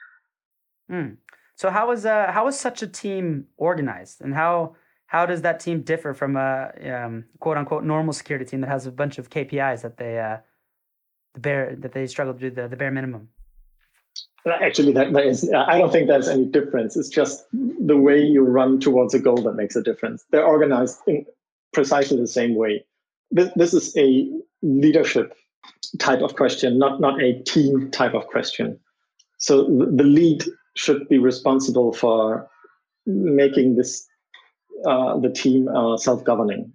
Mm. 0.91 1.17
So 1.55 1.69
how 1.69 1.91
is 1.91 2.05
uh 2.05 2.31
how 2.31 2.47
is 2.47 2.59
such 2.59 2.81
a 2.81 2.87
team 2.87 3.45
organized, 3.57 4.21
and 4.21 4.33
how 4.33 4.75
how 5.07 5.25
does 5.25 5.41
that 5.41 5.59
team 5.59 5.81
differ 5.81 6.13
from 6.13 6.35
a 6.35 6.71
um, 6.89 7.25
quote 7.39 7.57
unquote 7.57 7.83
normal 7.83 8.13
security 8.13 8.45
team 8.45 8.61
that 8.61 8.69
has 8.69 8.87
a 8.87 8.91
bunch 8.91 9.19
of 9.19 9.29
KPIs 9.29 9.81
that 9.81 9.97
they 9.97 10.19
uh, 10.19 10.37
the 11.33 11.39
bare 11.39 11.75
that 11.75 11.91
they 11.91 12.07
struggle 12.07 12.33
to 12.33 12.39
do 12.39 12.49
the, 12.49 12.67
the 12.67 12.77
bare 12.77 12.91
minimum? 12.91 13.29
Actually, 14.47 14.91
that, 14.93 15.13
that 15.13 15.25
is, 15.25 15.51
I 15.53 15.77
don't 15.77 15.91
think 15.91 16.07
there's 16.07 16.27
any 16.27 16.45
difference. 16.45 16.97
It's 16.97 17.09
just 17.09 17.45
the 17.51 17.95
way 17.95 18.19
you 18.19 18.41
run 18.41 18.79
towards 18.79 19.13
a 19.13 19.19
goal 19.19 19.37
that 19.43 19.53
makes 19.53 19.75
a 19.75 19.83
difference. 19.83 20.25
They're 20.31 20.45
organized 20.45 20.97
in 21.05 21.25
precisely 21.73 22.17
the 22.17 22.27
same 22.27 22.55
way. 22.55 22.83
This, 23.29 23.51
this 23.55 23.73
is 23.73 23.95
a 23.97 24.31
leadership 24.63 25.35
type 25.99 26.21
of 26.21 26.35
question, 26.35 26.77
not, 26.77 27.01
not 27.01 27.21
a 27.21 27.41
team 27.43 27.91
type 27.91 28.13
of 28.13 28.27
question. 28.27 28.79
So 29.37 29.63
the 29.63 30.03
lead 30.03 30.43
should 30.75 31.07
be 31.09 31.17
responsible 31.17 31.93
for 31.93 32.47
making 33.05 33.75
this 33.75 34.07
uh, 34.85 35.19
the 35.19 35.29
team 35.29 35.67
uh, 35.67 35.97
self-governing. 35.97 36.71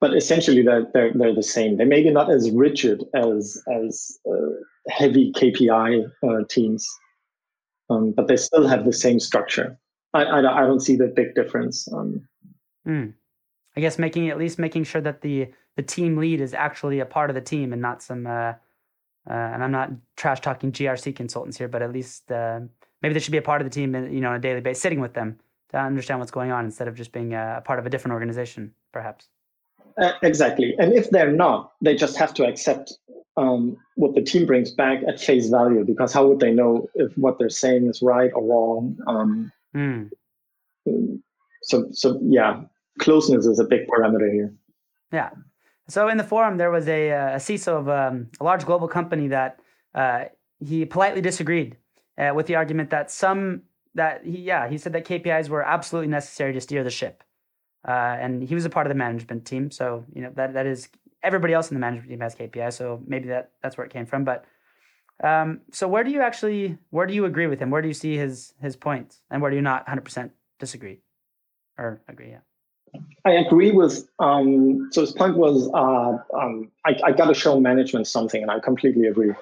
But 0.00 0.16
essentially, 0.16 0.62
they're, 0.62 0.86
they're, 0.92 1.12
they're 1.14 1.34
the 1.34 1.42
same. 1.42 1.76
They 1.76 1.84
may 1.84 2.02
be 2.02 2.10
not 2.10 2.30
as 2.30 2.50
rigid 2.50 3.04
as 3.14 3.62
as 3.72 4.18
uh, 4.30 4.50
heavy 4.88 5.32
KPI 5.32 6.10
uh, 6.22 6.44
teams, 6.48 6.86
um, 7.88 8.12
but 8.12 8.28
they 8.28 8.36
still 8.36 8.66
have 8.66 8.84
the 8.84 8.92
same 8.92 9.18
structure. 9.18 9.78
I, 10.12 10.24
I, 10.24 10.64
I 10.64 10.66
don't 10.66 10.80
see 10.80 10.96
the 10.96 11.06
big 11.06 11.34
difference. 11.34 11.88
Um, 11.92 12.28
mm. 12.86 13.14
I 13.76 13.80
guess 13.80 13.98
making 13.98 14.28
at 14.30 14.38
least 14.38 14.58
making 14.58 14.84
sure 14.84 15.00
that 15.00 15.22
the 15.22 15.48
the 15.76 15.82
team 15.82 16.16
lead 16.16 16.40
is 16.40 16.54
actually 16.54 17.00
a 17.00 17.06
part 17.06 17.30
of 17.30 17.34
the 17.34 17.40
team 17.40 17.72
and 17.72 17.82
not 17.82 18.02
some. 18.02 18.26
Uh, 18.26 18.54
uh, 19.28 19.32
and 19.32 19.64
I'm 19.64 19.72
not 19.72 19.90
trash 20.16 20.40
talking 20.40 20.70
GRC 20.70 21.16
consultants 21.16 21.56
here, 21.56 21.68
but 21.68 21.80
at 21.80 21.90
least 21.90 22.30
uh, 22.30 22.60
maybe 23.00 23.14
they 23.14 23.20
should 23.20 23.32
be 23.32 23.38
a 23.38 23.42
part 23.42 23.62
of 23.62 23.64
the 23.64 23.70
team, 23.70 23.94
you 24.12 24.20
know, 24.20 24.28
on 24.28 24.36
a 24.36 24.38
daily 24.38 24.60
basis, 24.60 24.82
sitting 24.82 25.00
with 25.00 25.14
them 25.14 25.38
to 25.70 25.78
understand 25.78 26.20
what's 26.20 26.30
going 26.30 26.50
on 26.50 26.66
instead 26.66 26.88
of 26.88 26.94
just 26.94 27.10
being 27.10 27.32
a, 27.32 27.62
part 27.64 27.78
of 27.78 27.86
a 27.86 27.90
different 27.90 28.12
organization, 28.12 28.74
perhaps. 28.92 29.28
Uh, 29.96 30.12
exactly, 30.22 30.74
and 30.78 30.92
if 30.92 31.08
they're 31.10 31.32
not, 31.32 31.72
they 31.80 31.94
just 31.94 32.16
have 32.16 32.34
to 32.34 32.44
accept 32.44 32.98
um, 33.36 33.76
what 33.96 34.14
the 34.14 34.22
team 34.22 34.46
brings 34.46 34.70
back 34.70 35.02
at 35.08 35.20
face 35.20 35.48
value 35.48 35.84
because 35.84 36.12
how 36.12 36.26
would 36.26 36.40
they 36.40 36.52
know 36.52 36.88
if 36.94 37.16
what 37.16 37.38
they're 37.38 37.48
saying 37.48 37.86
is 37.86 38.02
right 38.02 38.30
or 38.34 38.44
wrong? 38.44 38.96
Um, 39.06 39.52
mm. 39.74 40.10
So, 41.62 41.86
so 41.92 42.20
yeah, 42.22 42.62
closeness 42.98 43.46
is 43.46 43.58
a 43.58 43.64
big 43.64 43.86
parameter 43.88 44.32
here. 44.32 44.52
Yeah. 45.12 45.30
So 45.88 46.08
in 46.08 46.16
the 46.16 46.24
forum, 46.24 46.56
there 46.56 46.70
was 46.70 46.88
a, 46.88 47.10
a 47.10 47.36
CISO 47.36 47.80
of 47.80 47.88
um, 47.88 48.28
a 48.40 48.44
large 48.44 48.64
global 48.64 48.88
company 48.88 49.28
that 49.28 49.60
uh, 49.94 50.24
he 50.58 50.84
politely 50.86 51.20
disagreed 51.20 51.76
uh, 52.18 52.32
with 52.34 52.46
the 52.46 52.54
argument 52.54 52.90
that 52.90 53.10
some 53.10 53.62
that 53.94 54.24
he 54.24 54.38
yeah 54.38 54.68
he 54.68 54.78
said 54.78 54.92
that 54.92 55.04
KPIs 55.04 55.48
were 55.48 55.62
absolutely 55.62 56.08
necessary 56.08 56.52
to 56.52 56.60
steer 56.60 56.82
the 56.82 56.90
ship, 56.90 57.22
uh, 57.86 58.16
and 58.18 58.42
he 58.42 58.54
was 58.54 58.64
a 58.64 58.70
part 58.70 58.86
of 58.86 58.90
the 58.90 58.94
management 58.94 59.44
team. 59.44 59.70
So 59.70 60.04
you 60.12 60.22
know 60.22 60.30
that 60.34 60.54
that 60.54 60.66
is 60.66 60.88
everybody 61.22 61.52
else 61.52 61.70
in 61.70 61.74
the 61.74 61.80
management 61.80 62.10
team 62.10 62.20
has 62.20 62.34
KPIs. 62.34 62.74
So 62.74 63.02
maybe 63.06 63.28
that 63.28 63.52
that's 63.62 63.76
where 63.76 63.86
it 63.86 63.92
came 63.92 64.06
from. 64.06 64.24
But 64.24 64.44
um, 65.22 65.60
so 65.70 65.86
where 65.86 66.02
do 66.02 66.10
you 66.10 66.22
actually 66.22 66.78
where 66.90 67.06
do 67.06 67.14
you 67.14 67.24
agree 67.24 67.46
with 67.46 67.60
him? 67.60 67.70
Where 67.70 67.82
do 67.82 67.88
you 67.88 67.94
see 67.94 68.16
his 68.16 68.54
his 68.60 68.74
points, 68.74 69.20
and 69.30 69.42
where 69.42 69.50
do 69.50 69.56
you 69.56 69.62
not 69.62 69.82
100 69.82 70.02
percent 70.02 70.32
disagree 70.58 71.00
or 71.78 72.00
agree? 72.08 72.30
Yeah. 72.30 72.40
I 73.24 73.32
agree 73.32 73.70
with. 73.70 74.06
Um, 74.18 74.88
so 74.92 75.00
his 75.00 75.12
point 75.12 75.36
was, 75.36 75.68
uh, 75.72 76.18
um, 76.38 76.70
I, 76.84 76.96
I 77.04 77.12
got 77.12 77.26
to 77.26 77.34
show 77.34 77.58
management 77.58 78.06
something, 78.06 78.42
and 78.42 78.50
I 78.50 78.60
completely 78.60 79.06
agree. 79.06 79.32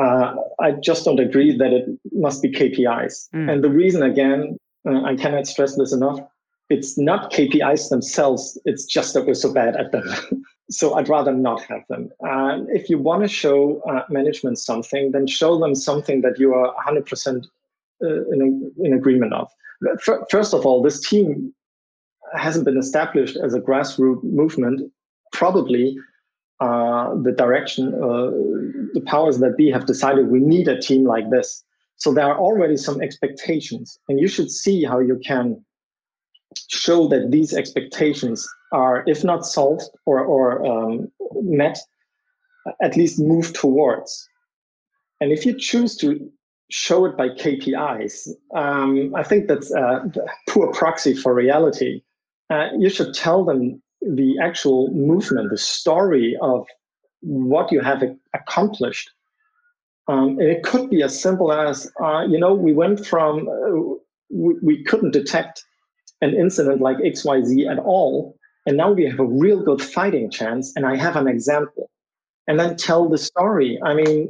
Uh, 0.00 0.34
I 0.60 0.72
just 0.72 1.04
don't 1.04 1.20
agree 1.20 1.56
that 1.56 1.72
it 1.72 1.86
must 2.12 2.42
be 2.42 2.50
KPIs. 2.50 3.30
Mm. 3.34 3.52
And 3.52 3.64
the 3.64 3.70
reason, 3.70 4.02
again, 4.02 4.58
uh, 4.88 5.02
I 5.02 5.16
cannot 5.16 5.46
stress 5.46 5.76
this 5.76 5.92
enough. 5.92 6.20
It's 6.68 6.98
not 6.98 7.32
KPIs 7.32 7.88
themselves. 7.90 8.58
It's 8.64 8.84
just 8.84 9.14
that 9.14 9.24
we're 9.24 9.34
so 9.34 9.52
bad 9.52 9.76
at 9.76 9.92
them. 9.92 10.04
so 10.70 10.94
I'd 10.94 11.08
rather 11.08 11.32
not 11.32 11.62
have 11.62 11.82
them. 11.88 12.10
Uh, 12.26 12.58
if 12.68 12.90
you 12.90 12.98
want 12.98 13.22
to 13.22 13.28
show 13.28 13.80
uh, 13.82 14.02
management 14.10 14.58
something, 14.58 15.12
then 15.12 15.26
show 15.26 15.58
them 15.58 15.74
something 15.74 16.22
that 16.22 16.38
you 16.38 16.52
are 16.54 16.74
100% 16.84 17.46
uh, 18.02 18.06
in, 18.32 18.72
in 18.82 18.92
agreement 18.92 19.32
of. 19.32 19.50
First 20.30 20.54
of 20.54 20.66
all, 20.66 20.82
this 20.82 21.06
team 21.08 21.54
hasn't 22.34 22.64
been 22.64 22.78
established 22.78 23.36
as 23.36 23.54
a 23.54 23.60
grassroots 23.60 24.24
movement, 24.24 24.92
probably 25.32 25.96
uh, 26.60 27.14
the 27.22 27.32
direction, 27.32 27.94
uh, 27.94 28.30
the 28.94 29.02
powers 29.06 29.38
that 29.38 29.56
be 29.56 29.70
have 29.70 29.86
decided 29.86 30.28
we 30.28 30.40
need 30.40 30.68
a 30.68 30.80
team 30.80 31.04
like 31.04 31.28
this. 31.30 31.62
So 31.96 32.12
there 32.12 32.24
are 32.24 32.38
already 32.38 32.76
some 32.76 33.00
expectations, 33.00 33.98
and 34.08 34.20
you 34.20 34.28
should 34.28 34.50
see 34.50 34.84
how 34.84 34.98
you 34.98 35.20
can 35.24 35.64
show 36.68 37.08
that 37.08 37.30
these 37.30 37.52
expectations 37.52 38.48
are, 38.72 39.04
if 39.06 39.24
not 39.24 39.44
solved 39.46 39.84
or, 40.06 40.20
or 40.20 40.66
um, 40.66 41.10
met, 41.42 41.78
at 42.82 42.96
least 42.96 43.18
move 43.18 43.52
towards. 43.52 44.28
And 45.20 45.32
if 45.32 45.46
you 45.46 45.58
choose 45.58 45.96
to 45.98 46.30
show 46.70 47.04
it 47.04 47.16
by 47.16 47.28
KPIs, 47.28 48.28
um, 48.54 49.14
I 49.14 49.22
think 49.22 49.48
that's 49.48 49.70
a 49.72 50.10
poor 50.48 50.72
proxy 50.72 51.14
for 51.14 51.34
reality 51.34 52.02
uh, 52.50 52.68
you 52.78 52.88
should 52.88 53.14
tell 53.14 53.44
them 53.44 53.82
the 54.02 54.38
actual 54.40 54.90
movement, 54.92 55.50
the 55.50 55.58
story 55.58 56.36
of 56.40 56.66
what 57.20 57.72
you 57.72 57.80
have 57.80 58.02
accomplished. 58.34 59.10
Um, 60.08 60.40
it 60.40 60.62
could 60.62 60.88
be 60.90 61.02
as 61.02 61.20
simple 61.20 61.52
as, 61.52 61.90
uh, 62.02 62.24
you 62.28 62.38
know, 62.38 62.54
we 62.54 62.72
went 62.72 63.04
from, 63.04 63.48
uh, 63.48 63.96
we, 64.30 64.54
we 64.62 64.84
couldn't 64.84 65.10
detect 65.10 65.64
an 66.20 66.34
incident 66.34 66.80
like 66.80 66.98
XYZ 66.98 67.70
at 67.70 67.78
all. 67.80 68.36
And 68.66 68.76
now 68.76 68.92
we 68.92 69.04
have 69.06 69.18
a 69.18 69.24
real 69.24 69.62
good 69.62 69.82
fighting 69.82 70.30
chance. 70.30 70.72
And 70.76 70.86
I 70.86 70.96
have 70.96 71.16
an 71.16 71.26
example. 71.26 71.90
And 72.46 72.60
then 72.60 72.76
tell 72.76 73.08
the 73.08 73.18
story. 73.18 73.78
I 73.84 73.94
mean, 73.94 74.28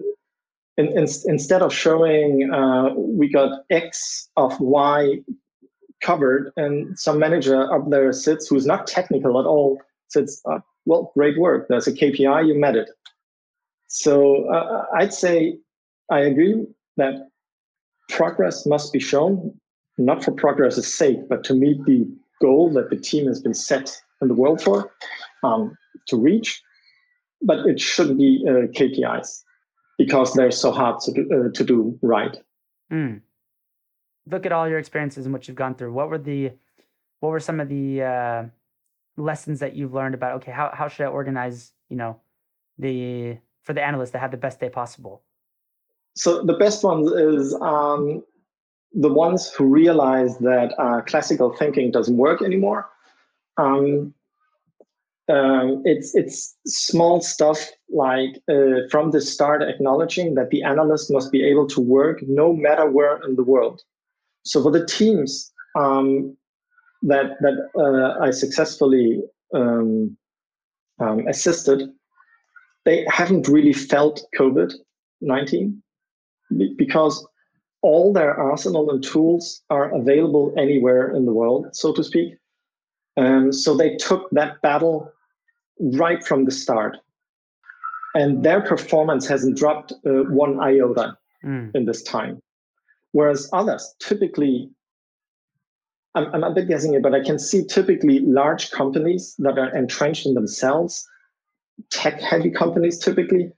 in, 0.78 0.86
in, 0.86 1.06
instead 1.26 1.62
of 1.62 1.72
showing 1.72 2.50
uh, 2.52 2.94
we 2.94 3.30
got 3.30 3.64
X 3.70 4.30
of 4.36 4.58
Y 4.60 5.20
covered 6.06 6.52
and 6.56 6.96
some 6.98 7.18
manager 7.18 7.58
up 7.74 7.90
there 7.90 8.12
sits 8.12 8.46
who's 8.48 8.66
not 8.66 8.86
technical 8.86 9.40
at 9.40 9.46
all 9.46 9.80
sits 10.08 10.40
uh, 10.48 10.60
well 10.84 11.10
great 11.14 11.36
work. 11.38 11.66
There's 11.68 11.88
a 11.88 11.92
kpi 11.92 12.46
you 12.46 12.54
met 12.66 12.76
it. 12.82 12.90
So 13.88 14.12
uh, 14.56 14.84
i'd 14.98 15.14
say 15.24 15.36
i 16.16 16.20
agree 16.30 16.54
that 17.00 17.14
progress 18.18 18.56
must 18.74 18.92
be 18.96 19.00
shown 19.10 19.34
not 20.08 20.18
for 20.24 20.32
progress's 20.44 20.88
sake 21.02 21.20
but 21.30 21.40
to 21.48 21.54
meet 21.54 21.78
the 21.90 22.00
goal 22.40 22.64
that 22.76 22.90
the 22.90 23.00
team 23.10 23.24
has 23.26 23.40
been 23.46 23.58
set 23.70 23.86
in 24.20 24.28
the 24.28 24.38
world 24.42 24.60
for 24.66 24.78
um, 25.44 25.62
to 26.08 26.16
reach. 26.28 26.50
But 27.42 27.58
it 27.72 27.78
shouldn't 27.80 28.18
be 28.18 28.32
uh, 28.50 28.66
kpis 28.76 29.28
because 30.02 30.28
they're 30.34 30.58
so 30.64 30.70
hard 30.80 31.00
to 31.04 31.10
do, 31.16 31.22
uh, 31.34 31.50
to 31.58 31.64
do 31.72 31.98
right. 32.02 32.36
Mm 32.92 33.20
look 34.28 34.46
at 34.46 34.52
all 34.52 34.68
your 34.68 34.78
experiences 34.78 35.26
and 35.26 35.32
what 35.32 35.46
you've 35.46 35.56
gone 35.56 35.74
through. 35.74 35.92
What 35.92 36.08
were 36.08 36.18
the 36.18 36.52
what 37.20 37.30
were 37.30 37.40
some 37.40 37.60
of 37.60 37.68
the 37.68 38.02
uh, 38.02 38.44
lessons 39.16 39.60
that 39.60 39.74
you've 39.74 39.94
learned 39.94 40.14
about 40.14 40.36
okay 40.36 40.52
how 40.52 40.70
how 40.74 40.88
should 40.88 41.04
I 41.04 41.08
organize 41.08 41.72
you 41.88 41.96
know 41.96 42.20
the 42.78 43.38
for 43.62 43.72
the 43.72 43.82
analyst 43.82 44.12
to 44.12 44.18
have 44.18 44.30
the 44.30 44.36
best 44.36 44.60
day 44.60 44.68
possible? 44.68 45.22
So 46.14 46.42
the 46.42 46.54
best 46.54 46.82
ones 46.82 47.10
is 47.10 47.54
um, 47.60 48.22
the 48.92 49.12
ones 49.12 49.50
who 49.50 49.66
realize 49.66 50.38
that 50.38 50.72
uh, 50.78 51.02
classical 51.02 51.52
thinking 51.52 51.90
doesn't 51.90 52.16
work 52.16 52.42
anymore. 52.42 52.88
Um, 53.58 54.14
um, 55.28 55.82
it's 55.84 56.14
it's 56.14 56.56
small 56.66 57.20
stuff 57.20 57.70
like 57.90 58.40
uh, 58.48 58.86
from 58.90 59.10
the 59.10 59.20
start 59.20 59.62
acknowledging 59.62 60.34
that 60.36 60.50
the 60.50 60.62
analyst 60.62 61.10
must 61.10 61.32
be 61.32 61.44
able 61.44 61.66
to 61.68 61.80
work 61.80 62.22
no 62.22 62.52
matter 62.52 62.88
where 62.88 63.20
in 63.24 63.34
the 63.34 63.42
world. 63.42 63.82
So 64.46 64.62
for 64.62 64.70
the 64.70 64.86
teams 64.86 65.52
um, 65.76 66.36
that 67.02 67.36
that 67.40 67.56
uh, 67.76 68.24
I 68.24 68.30
successfully 68.30 69.22
um, 69.52 70.16
um, 71.00 71.26
assisted, 71.26 71.90
they 72.84 73.04
haven't 73.08 73.48
really 73.48 73.72
felt 73.72 74.24
COVID 74.38 74.72
nineteen 75.20 75.82
because 76.76 77.26
all 77.82 78.12
their 78.12 78.34
arsenal 78.34 78.90
and 78.90 79.02
tools 79.02 79.62
are 79.70 79.94
available 79.94 80.54
anywhere 80.56 81.14
in 81.14 81.26
the 81.26 81.32
world, 81.32 81.66
so 81.72 81.92
to 81.92 82.02
speak. 82.02 82.34
And 83.16 83.54
so 83.54 83.76
they 83.76 83.96
took 83.96 84.28
that 84.30 84.60
battle 84.62 85.10
right 85.80 86.24
from 86.24 86.44
the 86.44 86.50
start. 86.50 86.96
And 88.14 88.44
their 88.44 88.60
performance 88.60 89.26
hasn't 89.26 89.58
dropped 89.58 89.92
uh, 90.06 90.24
one 90.30 90.58
iota 90.60 91.16
mm. 91.44 91.70
in 91.74 91.84
this 91.84 92.02
time. 92.02 92.42
Whereas 93.16 93.48
others 93.54 93.94
typically, 93.98 94.68
I'm, 96.14 96.26
I'm 96.34 96.44
a 96.44 96.52
bit 96.52 96.68
guessing 96.68 96.92
it, 96.92 97.02
but 97.02 97.14
I 97.14 97.22
can 97.24 97.38
see 97.38 97.64
typically 97.64 98.20
large 98.20 98.70
companies 98.72 99.34
that 99.38 99.58
are 99.58 99.74
entrenched 99.74 100.26
in 100.26 100.34
themselves, 100.34 101.08
tech 101.90 102.20
heavy 102.20 102.50
companies 102.50 102.98
typically, 102.98 103.50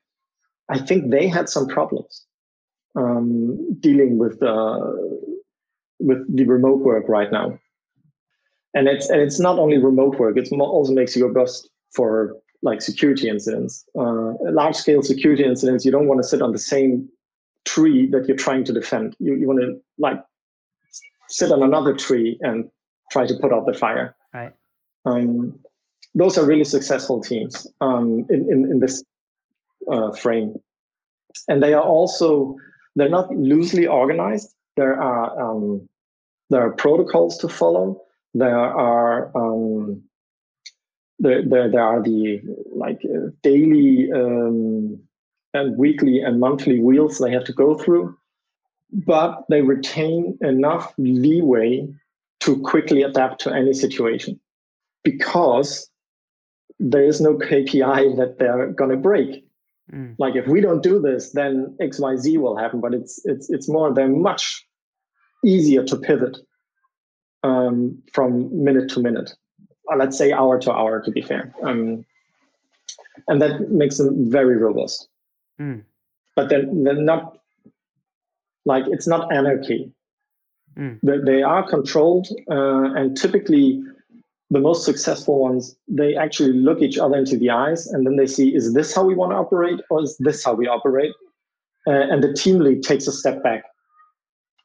I 0.68 0.78
think 0.78 1.10
they 1.10 1.26
had 1.26 1.48
some 1.48 1.66
problems 1.66 2.24
um, 2.94 3.58
dealing 3.80 4.16
with 4.16 4.38
the 4.38 4.54
with 5.98 6.20
the 6.32 6.44
remote 6.44 6.78
work 6.78 7.08
right 7.08 7.32
now. 7.32 7.58
And 8.74 8.86
it's 8.86 9.10
and 9.10 9.20
it's 9.20 9.40
not 9.40 9.58
only 9.58 9.78
remote 9.78 10.20
work; 10.20 10.36
it 10.36 10.48
also 10.52 10.92
makes 10.92 11.16
you 11.16 11.26
robust 11.26 11.68
for 11.96 12.36
like 12.62 12.80
security 12.80 13.28
incidents, 13.28 13.84
uh, 13.98 14.34
large 14.52 14.76
scale 14.76 15.02
security 15.02 15.42
incidents. 15.42 15.84
You 15.84 15.90
don't 15.90 16.06
want 16.06 16.22
to 16.22 16.28
sit 16.28 16.42
on 16.42 16.52
the 16.52 16.58
same 16.58 17.08
tree 17.72 18.00
that 18.12 18.22
you're 18.26 18.42
trying 18.46 18.64
to 18.68 18.72
defend. 18.72 19.08
You 19.18 19.32
you 19.40 19.46
want 19.50 19.60
to 19.60 19.70
like 20.06 20.20
sit 21.28 21.50
on 21.52 21.62
another 21.62 21.94
tree 22.06 22.30
and 22.46 22.70
try 23.12 23.26
to 23.26 23.34
put 23.42 23.52
out 23.52 23.64
the 23.66 23.78
fire. 23.84 24.08
Right. 24.34 24.52
Um, 25.04 25.58
those 26.14 26.38
are 26.38 26.46
really 26.52 26.64
successful 26.64 27.20
teams 27.20 27.54
um, 27.80 28.26
in, 28.34 28.40
in, 28.52 28.58
in 28.72 28.80
this 28.80 29.04
uh, 29.92 30.10
frame. 30.22 30.50
And 31.48 31.62
they 31.62 31.74
are 31.74 31.82
also, 31.96 32.56
they're 32.96 33.16
not 33.18 33.28
loosely 33.52 33.86
organized. 33.86 34.48
There 34.76 34.96
are, 35.00 35.26
um, 35.44 35.88
there 36.50 36.62
are 36.66 36.72
protocols 36.72 37.38
to 37.38 37.48
follow. 37.48 38.02
There 38.34 38.58
are, 38.88 39.30
um, 39.36 40.02
there, 41.18 41.42
there, 41.50 41.70
there 41.70 41.86
are 41.92 42.02
the 42.02 42.40
like 42.84 43.00
uh, 43.04 43.30
daily 43.42 44.10
um, 44.12 44.98
and 45.54 45.76
weekly 45.76 46.20
and 46.20 46.40
monthly 46.40 46.80
wheels 46.80 47.18
they 47.18 47.30
have 47.30 47.44
to 47.44 47.52
go 47.52 47.76
through, 47.76 48.16
but 48.92 49.44
they 49.48 49.62
retain 49.62 50.38
enough 50.42 50.92
leeway 50.98 51.88
to 52.40 52.60
quickly 52.60 53.02
adapt 53.02 53.40
to 53.42 53.52
any 53.52 53.72
situation 53.72 54.38
because 55.04 55.90
there 56.78 57.04
is 57.04 57.20
no 57.20 57.34
KPI 57.34 58.16
that 58.16 58.38
they're 58.38 58.72
going 58.72 58.90
to 58.90 58.96
break. 58.96 59.44
Mm. 59.92 60.14
Like 60.18 60.36
if 60.36 60.46
we 60.46 60.60
don't 60.60 60.82
do 60.82 61.00
this, 61.00 61.32
then 61.32 61.76
X, 61.80 61.98
Y, 61.98 62.16
Z 62.16 62.38
will 62.38 62.56
happen. 62.56 62.80
But 62.80 62.94
it's 62.94 63.20
it's 63.24 63.50
it's 63.50 63.68
more 63.68 63.92
they're 63.92 64.08
much 64.08 64.66
easier 65.44 65.82
to 65.84 65.96
pivot 65.96 66.36
um, 67.42 68.00
from 68.12 68.64
minute 68.64 68.90
to 68.90 69.00
minute. 69.00 69.32
Or 69.86 69.96
let's 69.96 70.18
say 70.18 70.32
hour 70.32 70.58
to 70.60 70.72
hour, 70.72 71.02
to 71.02 71.10
be 71.10 71.22
fair. 71.22 71.54
Um, 71.62 72.04
and 73.26 73.40
that 73.40 73.70
makes 73.70 73.96
them 73.96 74.30
very 74.30 74.56
robust. 74.56 75.08
Mm. 75.60 75.82
But 76.36 76.48
they're, 76.48 76.66
they're 76.66 76.94
not 76.94 77.38
like 78.64 78.84
it's 78.88 79.06
not 79.06 79.32
anarchy. 79.32 79.92
Mm. 80.76 81.00
They, 81.02 81.18
they 81.18 81.42
are 81.42 81.68
controlled, 81.68 82.28
uh, 82.50 82.94
and 82.94 83.16
typically 83.16 83.82
the 84.50 84.60
most 84.60 84.84
successful 84.84 85.40
ones, 85.40 85.76
they 85.88 86.16
actually 86.16 86.52
look 86.52 86.80
each 86.80 86.98
other 86.98 87.16
into 87.16 87.36
the 87.36 87.50
eyes 87.50 87.86
and 87.86 88.06
then 88.06 88.16
they 88.16 88.26
see, 88.26 88.54
is 88.54 88.72
this 88.72 88.94
how 88.94 89.04
we 89.04 89.14
want 89.14 89.32
to 89.32 89.36
operate 89.36 89.80
or 89.90 90.02
is 90.02 90.16
this 90.18 90.44
how 90.44 90.54
we 90.54 90.66
operate? 90.66 91.12
Uh, 91.86 91.90
and 91.90 92.22
the 92.22 92.32
team 92.32 92.58
lead 92.58 92.82
takes 92.82 93.06
a 93.06 93.12
step 93.12 93.42
back, 93.42 93.64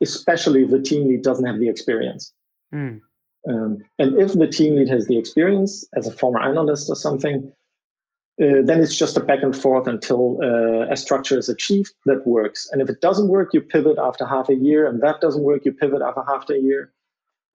especially 0.02 0.64
if 0.64 0.72
the 0.72 0.82
team 0.82 1.08
lead 1.08 1.22
doesn't 1.22 1.46
have 1.46 1.60
the 1.60 1.68
experience. 1.68 2.34
Mm. 2.74 3.02
Um, 3.48 3.80
and 4.00 4.18
if 4.18 4.34
the 4.34 4.48
team 4.48 4.78
lead 4.78 4.88
has 4.88 5.08
the 5.08 5.18
experience 5.18 5.86
as 5.96 6.08
a 6.08 6.12
former 6.12 6.42
analyst 6.42 6.90
or 6.90 6.96
something, 6.96 7.52
uh, 8.42 8.62
then 8.64 8.82
it's 8.82 8.98
just 8.98 9.16
a 9.16 9.20
back 9.20 9.44
and 9.44 9.56
forth 9.56 9.88
until 9.88 10.40
uh, 10.44 10.92
a 10.92 10.98
structure 10.98 11.38
is 11.38 11.50
achieved 11.50 11.94
that 12.06 12.26
works. 12.26 12.68
And 12.72 12.82
if 12.82 12.90
it 12.90 13.00
doesn't 13.00 13.28
work, 13.28 13.54
you 13.54 13.62
pivot 13.62 13.98
after 14.00 14.26
half 14.26 14.50
a 14.50 14.56
year, 14.56 14.88
and 14.88 15.02
that 15.02 15.22
doesn't 15.22 15.44
work, 15.44 15.66
you 15.66 15.72
pivot 15.74 16.02
after 16.02 16.24
half 16.28 16.50
a 16.50 16.60
year 16.60 16.92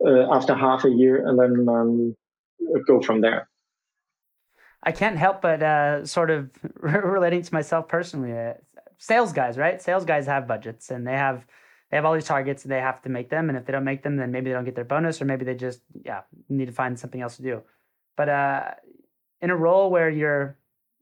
uh, 0.04 0.32
after 0.32 0.54
half 0.54 0.84
a 0.84 0.90
year 0.90 1.26
and 1.26 1.38
then 1.38 1.68
um, 1.68 2.16
go 2.86 3.00
from 3.00 3.20
there. 3.20 3.48
I 4.82 4.92
can't 4.92 5.16
help 5.16 5.42
but 5.42 5.62
uh, 5.62 6.06
sort 6.06 6.30
of 6.30 6.50
relating 6.76 7.42
to 7.42 7.54
myself 7.54 7.88
personally. 7.88 8.32
Uh, 8.32 8.54
sales 8.98 9.32
guys, 9.32 9.58
right? 9.58 9.82
Sales 9.82 10.04
guys 10.04 10.26
have 10.26 10.46
budgets 10.46 10.90
and 10.90 11.06
they 11.06 11.16
have 11.16 11.46
they 11.90 11.96
have 11.96 12.04
all 12.04 12.14
these 12.14 12.26
targets 12.26 12.64
and 12.64 12.72
they 12.72 12.80
have 12.80 13.00
to 13.02 13.08
make 13.08 13.30
them. 13.30 13.48
And 13.48 13.56
if 13.56 13.64
they 13.64 13.72
don't 13.72 13.84
make 13.84 14.02
them, 14.02 14.16
then 14.16 14.30
maybe 14.30 14.50
they 14.50 14.54
don't 14.54 14.66
get 14.66 14.74
their 14.74 14.84
bonus, 14.84 15.22
or 15.22 15.24
maybe 15.24 15.44
they 15.44 15.54
just 15.54 15.80
yeah 16.04 16.20
need 16.48 16.66
to 16.66 16.72
find 16.72 16.98
something 16.98 17.20
else 17.20 17.36
to 17.36 17.42
do. 17.42 17.62
But 18.16 18.28
uh, 18.28 18.70
in 19.40 19.50
a 19.50 19.56
role 19.56 19.90
where 19.90 20.10
you're 20.10 20.58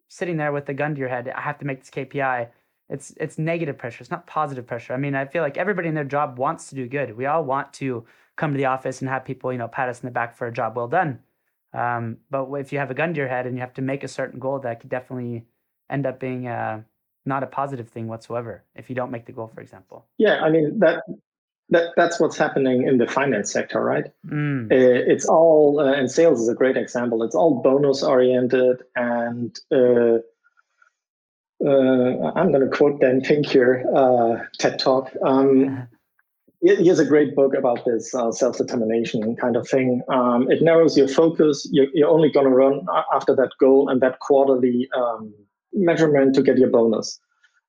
sitting 0.08 0.36
there 0.36 0.52
with 0.52 0.68
a 0.68 0.74
gun 0.74 0.94
to 0.94 1.00
your 1.00 1.08
head, 1.08 1.28
I 1.28 1.40
have 1.40 1.58
to 1.58 1.64
make 1.64 1.80
this 1.80 1.90
KPI. 1.90 2.48
It's 2.88 3.12
it's 3.18 3.38
negative 3.38 3.78
pressure. 3.78 4.02
It's 4.02 4.10
not 4.10 4.26
positive 4.26 4.66
pressure. 4.66 4.94
I 4.94 4.96
mean, 4.96 5.14
I 5.14 5.24
feel 5.24 5.42
like 5.42 5.58
everybody 5.58 5.88
in 5.88 5.94
their 5.94 6.04
job 6.04 6.38
wants 6.38 6.68
to 6.68 6.74
do 6.74 6.86
good. 6.86 7.16
We 7.16 7.26
all 7.26 7.44
want 7.44 7.72
to 7.74 8.06
come 8.36 8.52
to 8.52 8.58
the 8.58 8.66
office 8.66 9.00
and 9.00 9.10
have 9.10 9.24
people, 9.24 9.52
you 9.52 9.58
know, 9.58 9.68
pat 9.68 9.88
us 9.88 10.00
in 10.00 10.06
the 10.06 10.12
back 10.12 10.36
for 10.36 10.46
a 10.46 10.52
job 10.52 10.76
well 10.76 10.88
done. 10.88 11.20
Um, 11.72 12.18
but 12.30 12.50
if 12.54 12.72
you 12.72 12.78
have 12.78 12.90
a 12.90 12.94
gun 12.94 13.12
to 13.14 13.18
your 13.18 13.28
head 13.28 13.46
and 13.46 13.56
you 13.56 13.60
have 13.60 13.74
to 13.74 13.82
make 13.82 14.04
a 14.04 14.08
certain 14.08 14.38
goal, 14.38 14.60
that 14.60 14.80
could 14.80 14.90
definitely 14.90 15.46
end 15.90 16.06
up 16.06 16.20
being 16.20 16.46
uh, 16.46 16.82
not 17.24 17.42
a 17.42 17.46
positive 17.46 17.88
thing 17.88 18.06
whatsoever 18.06 18.64
if 18.74 18.88
you 18.88 18.96
don't 18.96 19.10
make 19.10 19.26
the 19.26 19.32
goal, 19.32 19.50
for 19.52 19.60
example. 19.60 20.06
Yeah, 20.16 20.40
I 20.42 20.50
mean 20.50 20.78
that 20.78 21.02
that 21.70 21.92
that's 21.96 22.20
what's 22.20 22.36
happening 22.36 22.86
in 22.86 22.98
the 22.98 23.06
finance 23.06 23.50
sector, 23.52 23.82
right? 23.82 24.06
Mm. 24.26 24.70
It's 24.70 25.26
all 25.26 25.80
uh, 25.80 25.92
and 25.92 26.10
sales 26.10 26.40
is 26.40 26.48
a 26.48 26.54
great 26.54 26.76
example. 26.76 27.22
It's 27.22 27.34
all 27.34 27.60
bonus 27.62 28.02
oriented, 28.02 28.82
and 28.94 29.58
uh, 29.72 30.18
uh, 31.64 32.32
I'm 32.36 32.52
going 32.52 32.68
to 32.68 32.76
quote 32.76 33.00
Dan 33.00 33.20
Pink 33.20 33.46
here, 33.46 33.84
uh, 33.94 34.44
TED 34.58 34.78
Talk. 34.78 35.10
Um, 35.22 35.88
he 36.62 36.88
has 36.88 36.98
a 36.98 37.04
great 37.04 37.36
book 37.36 37.54
about 37.54 37.84
this 37.84 38.14
uh, 38.14 38.32
self-determination 38.32 39.36
kind 39.36 39.56
of 39.56 39.68
thing. 39.68 40.02
Um, 40.08 40.50
it 40.50 40.62
narrows 40.62 40.96
your 40.96 41.06
focus. 41.06 41.68
You're, 41.70 41.86
you're 41.92 42.08
only 42.08 42.30
going 42.30 42.46
to 42.46 42.52
run 42.52 42.86
after 43.14 43.36
that 43.36 43.50
goal 43.60 43.88
and 43.88 44.00
that 44.00 44.18
quarterly 44.20 44.88
um, 44.96 45.32
measurement 45.72 46.34
to 46.34 46.42
get 46.42 46.58
your 46.58 46.70
bonus. 46.70 47.20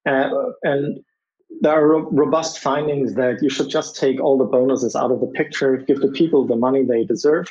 Uh, 0.05 0.29
and 0.63 0.99
there 1.61 1.73
are 1.73 1.87
ro- 1.87 2.09
robust 2.11 2.59
findings 2.59 3.15
that 3.15 3.41
you 3.41 3.49
should 3.49 3.69
just 3.69 3.95
take 3.95 4.19
all 4.19 4.37
the 4.37 4.45
bonuses 4.45 4.95
out 4.95 5.11
of 5.11 5.19
the 5.19 5.27
picture, 5.27 5.77
give 5.77 6.01
the 6.01 6.09
people 6.09 6.45
the 6.45 6.55
money 6.55 6.83
they 6.83 7.03
deserve, 7.03 7.47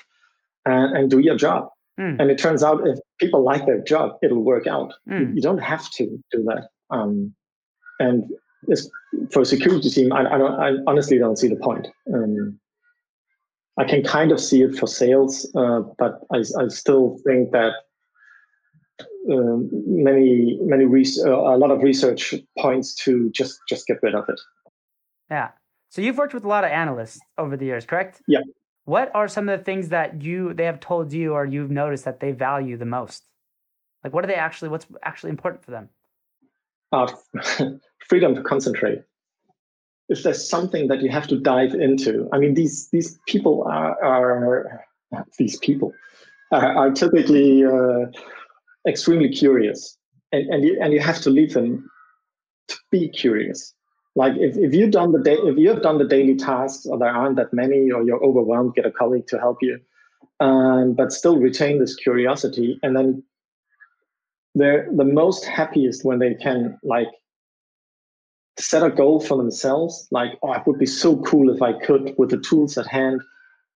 and, 0.64 0.96
and 0.96 1.10
do 1.10 1.18
your 1.18 1.36
job. 1.36 1.68
Mm. 1.98 2.20
And 2.20 2.30
it 2.30 2.38
turns 2.38 2.62
out 2.62 2.86
if 2.86 2.98
people 3.18 3.42
like 3.42 3.66
their 3.66 3.80
job, 3.80 4.18
it'll 4.22 4.42
work 4.42 4.66
out. 4.66 4.92
Mm. 5.08 5.20
You, 5.20 5.34
you, 5.36 5.42
don't 5.42 5.58
have 5.58 5.90
to 5.92 6.22
do 6.30 6.44
that. 6.44 6.68
Um, 6.90 7.34
and 7.98 8.24
for 9.32 9.42
a 9.42 9.46
security 9.46 9.88
team, 9.88 10.12
I, 10.12 10.34
I, 10.34 10.38
don't, 10.38 10.60
I 10.60 10.72
honestly 10.86 11.18
don't 11.18 11.36
see 11.36 11.48
the 11.48 11.56
point. 11.56 11.88
Um, 12.12 12.58
I 13.78 13.84
can 13.84 14.02
kind 14.02 14.32
of 14.32 14.40
see 14.40 14.62
it 14.62 14.76
for 14.76 14.86
sales, 14.86 15.50
uh, 15.54 15.80
but 15.98 16.20
I, 16.32 16.38
I 16.38 16.68
still 16.68 17.18
think 17.26 17.52
that 17.52 17.72
um, 19.30 19.68
many 19.86 20.58
many 20.62 20.84
res- 20.84 21.22
uh, 21.24 21.30
a 21.30 21.56
lot 21.56 21.70
of 21.70 21.82
research 21.82 22.34
points 22.58 22.94
to 22.94 23.30
just 23.30 23.60
just 23.68 23.86
get 23.86 23.98
rid 24.02 24.14
of 24.14 24.28
it. 24.28 24.40
Yeah. 25.30 25.50
So 25.90 26.02
you've 26.02 26.18
worked 26.18 26.34
with 26.34 26.44
a 26.44 26.48
lot 26.48 26.64
of 26.64 26.70
analysts 26.70 27.20
over 27.38 27.56
the 27.56 27.64
years, 27.64 27.84
correct? 27.84 28.22
Yeah. 28.28 28.40
What 28.84 29.10
are 29.14 29.28
some 29.28 29.48
of 29.48 29.58
the 29.58 29.64
things 29.64 29.88
that 29.88 30.22
you 30.22 30.54
they 30.54 30.64
have 30.64 30.80
told 30.80 31.12
you 31.12 31.32
or 31.32 31.44
you've 31.44 31.70
noticed 31.70 32.04
that 32.04 32.20
they 32.20 32.32
value 32.32 32.76
the 32.76 32.84
most? 32.84 33.24
Like, 34.04 34.12
what 34.12 34.24
are 34.24 34.28
they 34.28 34.34
actually? 34.34 34.68
What's 34.68 34.86
actually 35.02 35.30
important 35.30 35.64
for 35.64 35.72
them? 35.72 35.88
Uh, 36.92 37.10
freedom 38.08 38.34
to 38.34 38.42
concentrate. 38.42 39.02
If 40.08 40.22
there's 40.22 40.48
something 40.48 40.86
that 40.86 41.02
you 41.02 41.10
have 41.10 41.26
to 41.26 41.40
dive 41.40 41.74
into, 41.74 42.28
I 42.32 42.38
mean, 42.38 42.54
these 42.54 42.88
these 42.90 43.18
people 43.26 43.64
are, 43.64 44.02
are 44.04 44.86
these 45.36 45.58
people 45.58 45.92
are, 46.52 46.76
are 46.76 46.90
typically 46.92 47.64
uh, 47.64 48.06
extremely 48.86 49.28
curious, 49.28 49.96
and 50.32 50.48
and 50.52 50.64
you, 50.64 50.78
and 50.80 50.92
you 50.92 51.00
have 51.00 51.20
to 51.22 51.30
leave 51.30 51.54
them 51.54 51.88
to 52.68 52.76
be 52.90 53.08
curious. 53.08 53.74
Like 54.14 54.34
if, 54.38 54.56
if 54.56 54.72
you've 54.74 54.92
done 54.92 55.12
the 55.12 55.20
day, 55.20 55.34
if 55.34 55.58
you 55.58 55.68
have 55.68 55.82
done 55.82 55.98
the 55.98 56.08
daily 56.08 56.36
tasks, 56.36 56.86
or 56.86 56.98
there 56.98 57.10
aren't 57.10 57.36
that 57.36 57.52
many, 57.52 57.90
or 57.90 58.02
you're 58.02 58.22
overwhelmed, 58.24 58.74
get 58.74 58.86
a 58.86 58.90
colleague 58.90 59.26
to 59.28 59.38
help 59.38 59.58
you, 59.60 59.78
um, 60.40 60.94
but 60.94 61.12
still 61.12 61.38
retain 61.38 61.78
this 61.78 61.94
curiosity, 61.94 62.78
and 62.82 62.96
then 62.96 63.22
they're 64.56 64.88
the 64.96 65.04
most 65.04 65.44
happiest 65.44 66.04
when 66.04 66.18
they 66.18 66.34
can 66.34 66.78
like 66.82 67.08
set 68.58 68.82
a 68.82 68.90
goal 68.90 69.20
for 69.20 69.36
themselves 69.36 70.08
like 70.10 70.30
oh 70.42 70.52
it 70.52 70.62
would 70.66 70.78
be 70.78 70.86
so 70.86 71.18
cool 71.22 71.54
if 71.54 71.60
i 71.60 71.72
could 71.84 72.14
with 72.16 72.30
the 72.30 72.38
tools 72.38 72.78
at 72.78 72.86
hand 72.86 73.20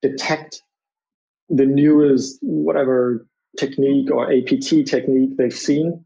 detect 0.01 0.63
the 1.51 1.67
newest 1.67 2.39
whatever 2.41 3.27
technique 3.59 4.11
or 4.11 4.33
apt 4.33 4.69
technique 4.87 5.37
they've 5.37 5.53
seen 5.53 6.05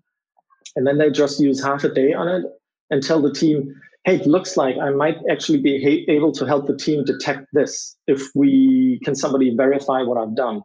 and 0.77 0.87
then 0.87 0.99
they 0.99 1.11
just 1.11 1.41
use 1.41 1.63
half 1.63 1.85
a 1.85 1.93
day 1.93 2.13
on 2.13 2.29
it 2.29 2.45
and 2.91 3.03
tell 3.03 3.21
the 3.21 3.33
team 3.33 3.75
hey 4.05 4.17
it 4.17 4.27
looks 4.27 4.57
like 4.57 4.77
i 4.79 4.91
might 4.91 5.17
actually 5.31 5.61
be 5.61 6.05
able 6.09 6.33
to 6.33 6.47
help 6.47 6.67
the 6.67 6.77
team 6.77 7.05
detect 7.05 7.47
this 7.53 7.97
if 8.07 8.23
we 8.35 9.01
can 9.05 9.15
somebody 9.15 9.55
verify 9.55 10.03
what 10.03 10.19
i've 10.19 10.35
done 10.35 10.63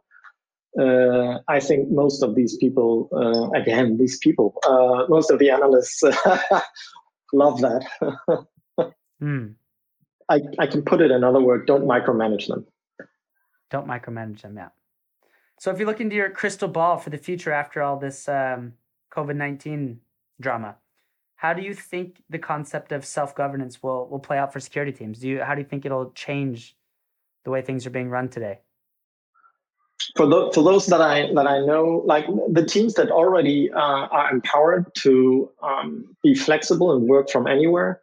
uh, 0.78 1.38
I 1.48 1.58
think 1.58 1.90
most 1.90 2.22
of 2.22 2.34
these 2.34 2.56
people, 2.58 3.08
uh, 3.12 3.50
again, 3.58 3.96
these 3.96 4.18
people, 4.18 4.56
uh, 4.64 5.04
most 5.08 5.30
of 5.30 5.38
the 5.38 5.50
analysts 5.50 6.02
love 7.32 7.60
that. 7.60 7.84
mm. 9.22 9.54
I, 10.28 10.40
I 10.60 10.66
can 10.68 10.82
put 10.82 11.00
it 11.00 11.10
another 11.10 11.40
word 11.40 11.66
don't 11.66 11.86
micromanage 11.86 12.46
them. 12.46 12.66
Don't 13.70 13.88
micromanage 13.88 14.42
them, 14.42 14.56
yeah. 14.56 14.68
So 15.60 15.70
if 15.70 15.78
you 15.78 15.84
look 15.84 16.00
into 16.00 16.16
your 16.16 16.30
crystal 16.30 16.68
ball 16.68 16.96
for 16.96 17.10
the 17.10 17.18
future 17.18 17.52
after 17.52 17.82
all 17.82 17.98
this 17.98 18.30
um, 18.30 18.72
COVID 19.12 19.36
19 19.36 20.00
drama, 20.40 20.76
How 21.36 21.52
do 21.52 21.60
you 21.60 21.74
think 21.74 22.22
the 22.30 22.38
concept 22.38 22.92
of 22.92 23.04
self 23.04 23.34
governance 23.34 23.82
will 23.82 24.08
will 24.08 24.20
play 24.20 24.38
out 24.38 24.54
for 24.54 24.60
security 24.60 24.90
teams? 24.90 25.18
Do 25.18 25.28
you 25.28 25.42
how 25.42 25.54
do 25.54 25.60
you 25.60 25.66
think 25.66 25.84
it'll 25.84 26.12
change 26.12 26.76
the 27.44 27.50
way 27.50 27.60
things 27.60 27.86
are 27.86 27.90
being 27.90 28.08
run 28.08 28.30
today? 28.30 28.60
For, 30.16 30.26
the, 30.26 30.50
for 30.54 30.64
those 30.64 30.86
that 30.86 31.02
I 31.02 31.30
that 31.34 31.46
I 31.46 31.58
know, 31.60 32.02
like 32.06 32.24
the 32.48 32.64
teams 32.64 32.94
that 32.94 33.10
already 33.10 33.70
uh, 33.70 34.08
are 34.18 34.30
empowered 34.30 34.86
to 35.04 35.50
um, 35.62 36.16
be 36.22 36.34
flexible 36.34 36.92
and 36.96 37.06
work 37.06 37.28
from 37.28 37.46
anywhere, 37.46 38.00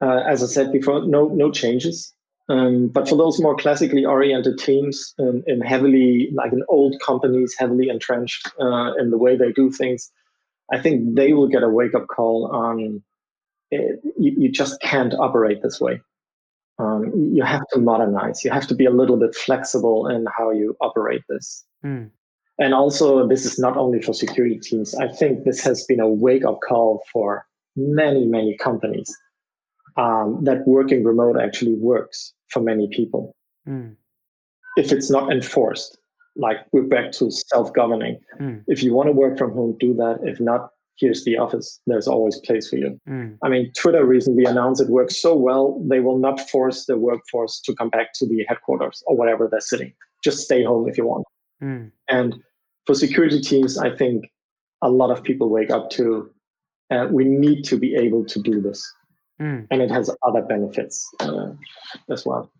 uh, 0.00 0.22
as 0.26 0.42
I 0.42 0.46
said 0.46 0.72
before, 0.72 1.06
no 1.06 1.28
no 1.28 1.50
changes. 1.50 2.15
Um, 2.48 2.88
but 2.88 3.08
for 3.08 3.16
those 3.16 3.40
more 3.40 3.56
classically 3.56 4.04
oriented 4.04 4.58
teams 4.58 5.14
in, 5.18 5.42
in 5.46 5.60
heavily, 5.60 6.30
like 6.32 6.52
in 6.52 6.62
old 6.68 6.94
companies, 7.04 7.54
heavily 7.58 7.88
entrenched 7.88 8.48
uh, 8.60 8.92
in 8.94 9.10
the 9.10 9.18
way 9.18 9.36
they 9.36 9.52
do 9.52 9.70
things, 9.70 10.12
I 10.72 10.78
think 10.78 11.16
they 11.16 11.32
will 11.32 11.48
get 11.48 11.62
a 11.62 11.68
wake 11.68 11.94
up 11.94 12.06
call 12.08 12.50
on 12.52 13.02
it, 13.70 14.00
you, 14.16 14.34
you, 14.38 14.48
just 14.48 14.80
can't 14.80 15.12
operate 15.14 15.60
this 15.62 15.80
way. 15.80 16.00
Um, 16.78 17.12
you 17.34 17.42
have 17.42 17.66
to 17.72 17.80
modernize. 17.80 18.44
You 18.44 18.50
have 18.52 18.66
to 18.68 18.74
be 18.74 18.84
a 18.84 18.90
little 18.90 19.16
bit 19.16 19.34
flexible 19.34 20.06
in 20.06 20.26
how 20.36 20.52
you 20.52 20.76
operate 20.80 21.22
this. 21.28 21.64
Mm. 21.84 22.10
And 22.58 22.74
also, 22.74 23.26
this 23.26 23.44
is 23.44 23.58
not 23.58 23.76
only 23.76 24.00
for 24.00 24.12
security 24.12 24.58
teams. 24.58 24.94
I 24.94 25.08
think 25.08 25.44
this 25.44 25.60
has 25.62 25.84
been 25.84 26.00
a 26.00 26.08
wake 26.08 26.44
up 26.44 26.60
call 26.66 27.02
for 27.12 27.44
many, 27.76 28.24
many 28.24 28.56
companies 28.56 29.14
um, 29.96 30.44
that 30.44 30.66
working 30.66 31.04
remote 31.04 31.40
actually 31.40 31.74
works 31.74 32.32
for 32.50 32.60
many 32.60 32.88
people. 32.92 33.34
Mm. 33.66 33.96
If 34.76 34.92
it's 34.92 35.10
not 35.10 35.32
enforced, 35.32 35.98
like 36.36 36.58
we're 36.72 36.82
back 36.82 37.12
to 37.12 37.30
self-governing. 37.30 38.18
Mm. 38.40 38.64
If 38.66 38.82
you 38.82 38.94
want 38.94 39.08
to 39.08 39.12
work 39.12 39.38
from 39.38 39.52
home, 39.52 39.76
do 39.80 39.94
that. 39.94 40.18
If 40.22 40.38
not, 40.38 40.70
here's 40.98 41.24
the 41.24 41.38
office. 41.38 41.80
There's 41.86 42.06
always 42.06 42.38
place 42.40 42.68
for 42.68 42.76
you. 42.76 43.00
Mm. 43.08 43.38
I 43.42 43.48
mean, 43.48 43.72
Twitter 43.76 44.04
recently 44.04 44.44
announced 44.44 44.82
it 44.82 44.88
works 44.88 45.16
so 45.16 45.34
well, 45.34 45.82
they 45.88 46.00
will 46.00 46.18
not 46.18 46.48
force 46.50 46.84
the 46.86 46.98
workforce 46.98 47.60
to 47.62 47.74
come 47.74 47.88
back 47.88 48.12
to 48.14 48.26
the 48.26 48.44
headquarters 48.48 49.02
or 49.06 49.16
whatever 49.16 49.48
they're 49.50 49.60
sitting. 49.60 49.92
Just 50.22 50.44
stay 50.44 50.62
home 50.62 50.88
if 50.88 50.98
you 50.98 51.06
want. 51.06 51.24
Mm. 51.62 51.90
And 52.08 52.34
for 52.86 52.94
security 52.94 53.40
teams, 53.40 53.78
I 53.78 53.94
think 53.94 54.26
a 54.82 54.90
lot 54.90 55.10
of 55.10 55.22
people 55.22 55.48
wake 55.48 55.70
up 55.70 55.90
to 55.90 56.30
uh, 56.90 57.08
we 57.10 57.24
need 57.24 57.62
to 57.64 57.76
be 57.76 57.94
able 57.96 58.24
to 58.24 58.40
do 58.40 58.60
this 58.60 58.86
mm. 59.40 59.66
and 59.70 59.82
it 59.82 59.90
has 59.90 60.10
other 60.22 60.42
benefits 60.42 61.08
uh, 61.20 61.52
as 62.10 62.24
well. 62.24 62.50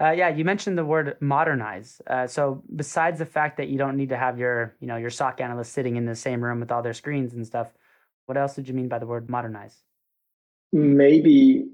Uh, 0.00 0.10
yeah, 0.10 0.28
you 0.28 0.44
mentioned 0.44 0.76
the 0.76 0.84
word 0.84 1.16
modernize. 1.20 2.02
Uh, 2.08 2.26
so 2.26 2.62
besides 2.74 3.18
the 3.20 3.26
fact 3.26 3.56
that 3.56 3.68
you 3.68 3.78
don't 3.78 3.96
need 3.96 4.08
to 4.08 4.16
have 4.16 4.38
your, 4.38 4.74
you 4.80 4.88
know, 4.88 4.96
your 4.96 5.10
SOC 5.10 5.40
analyst 5.40 5.72
sitting 5.72 5.96
in 5.96 6.04
the 6.04 6.16
same 6.16 6.42
room 6.42 6.58
with 6.58 6.72
all 6.72 6.82
their 6.82 6.94
screens 6.94 7.32
and 7.34 7.46
stuff, 7.46 7.72
what 8.26 8.36
else 8.36 8.54
did 8.54 8.66
you 8.66 8.74
mean 8.74 8.88
by 8.88 8.98
the 8.98 9.06
word 9.06 9.30
modernize? 9.30 9.76
Maybe 10.72 11.68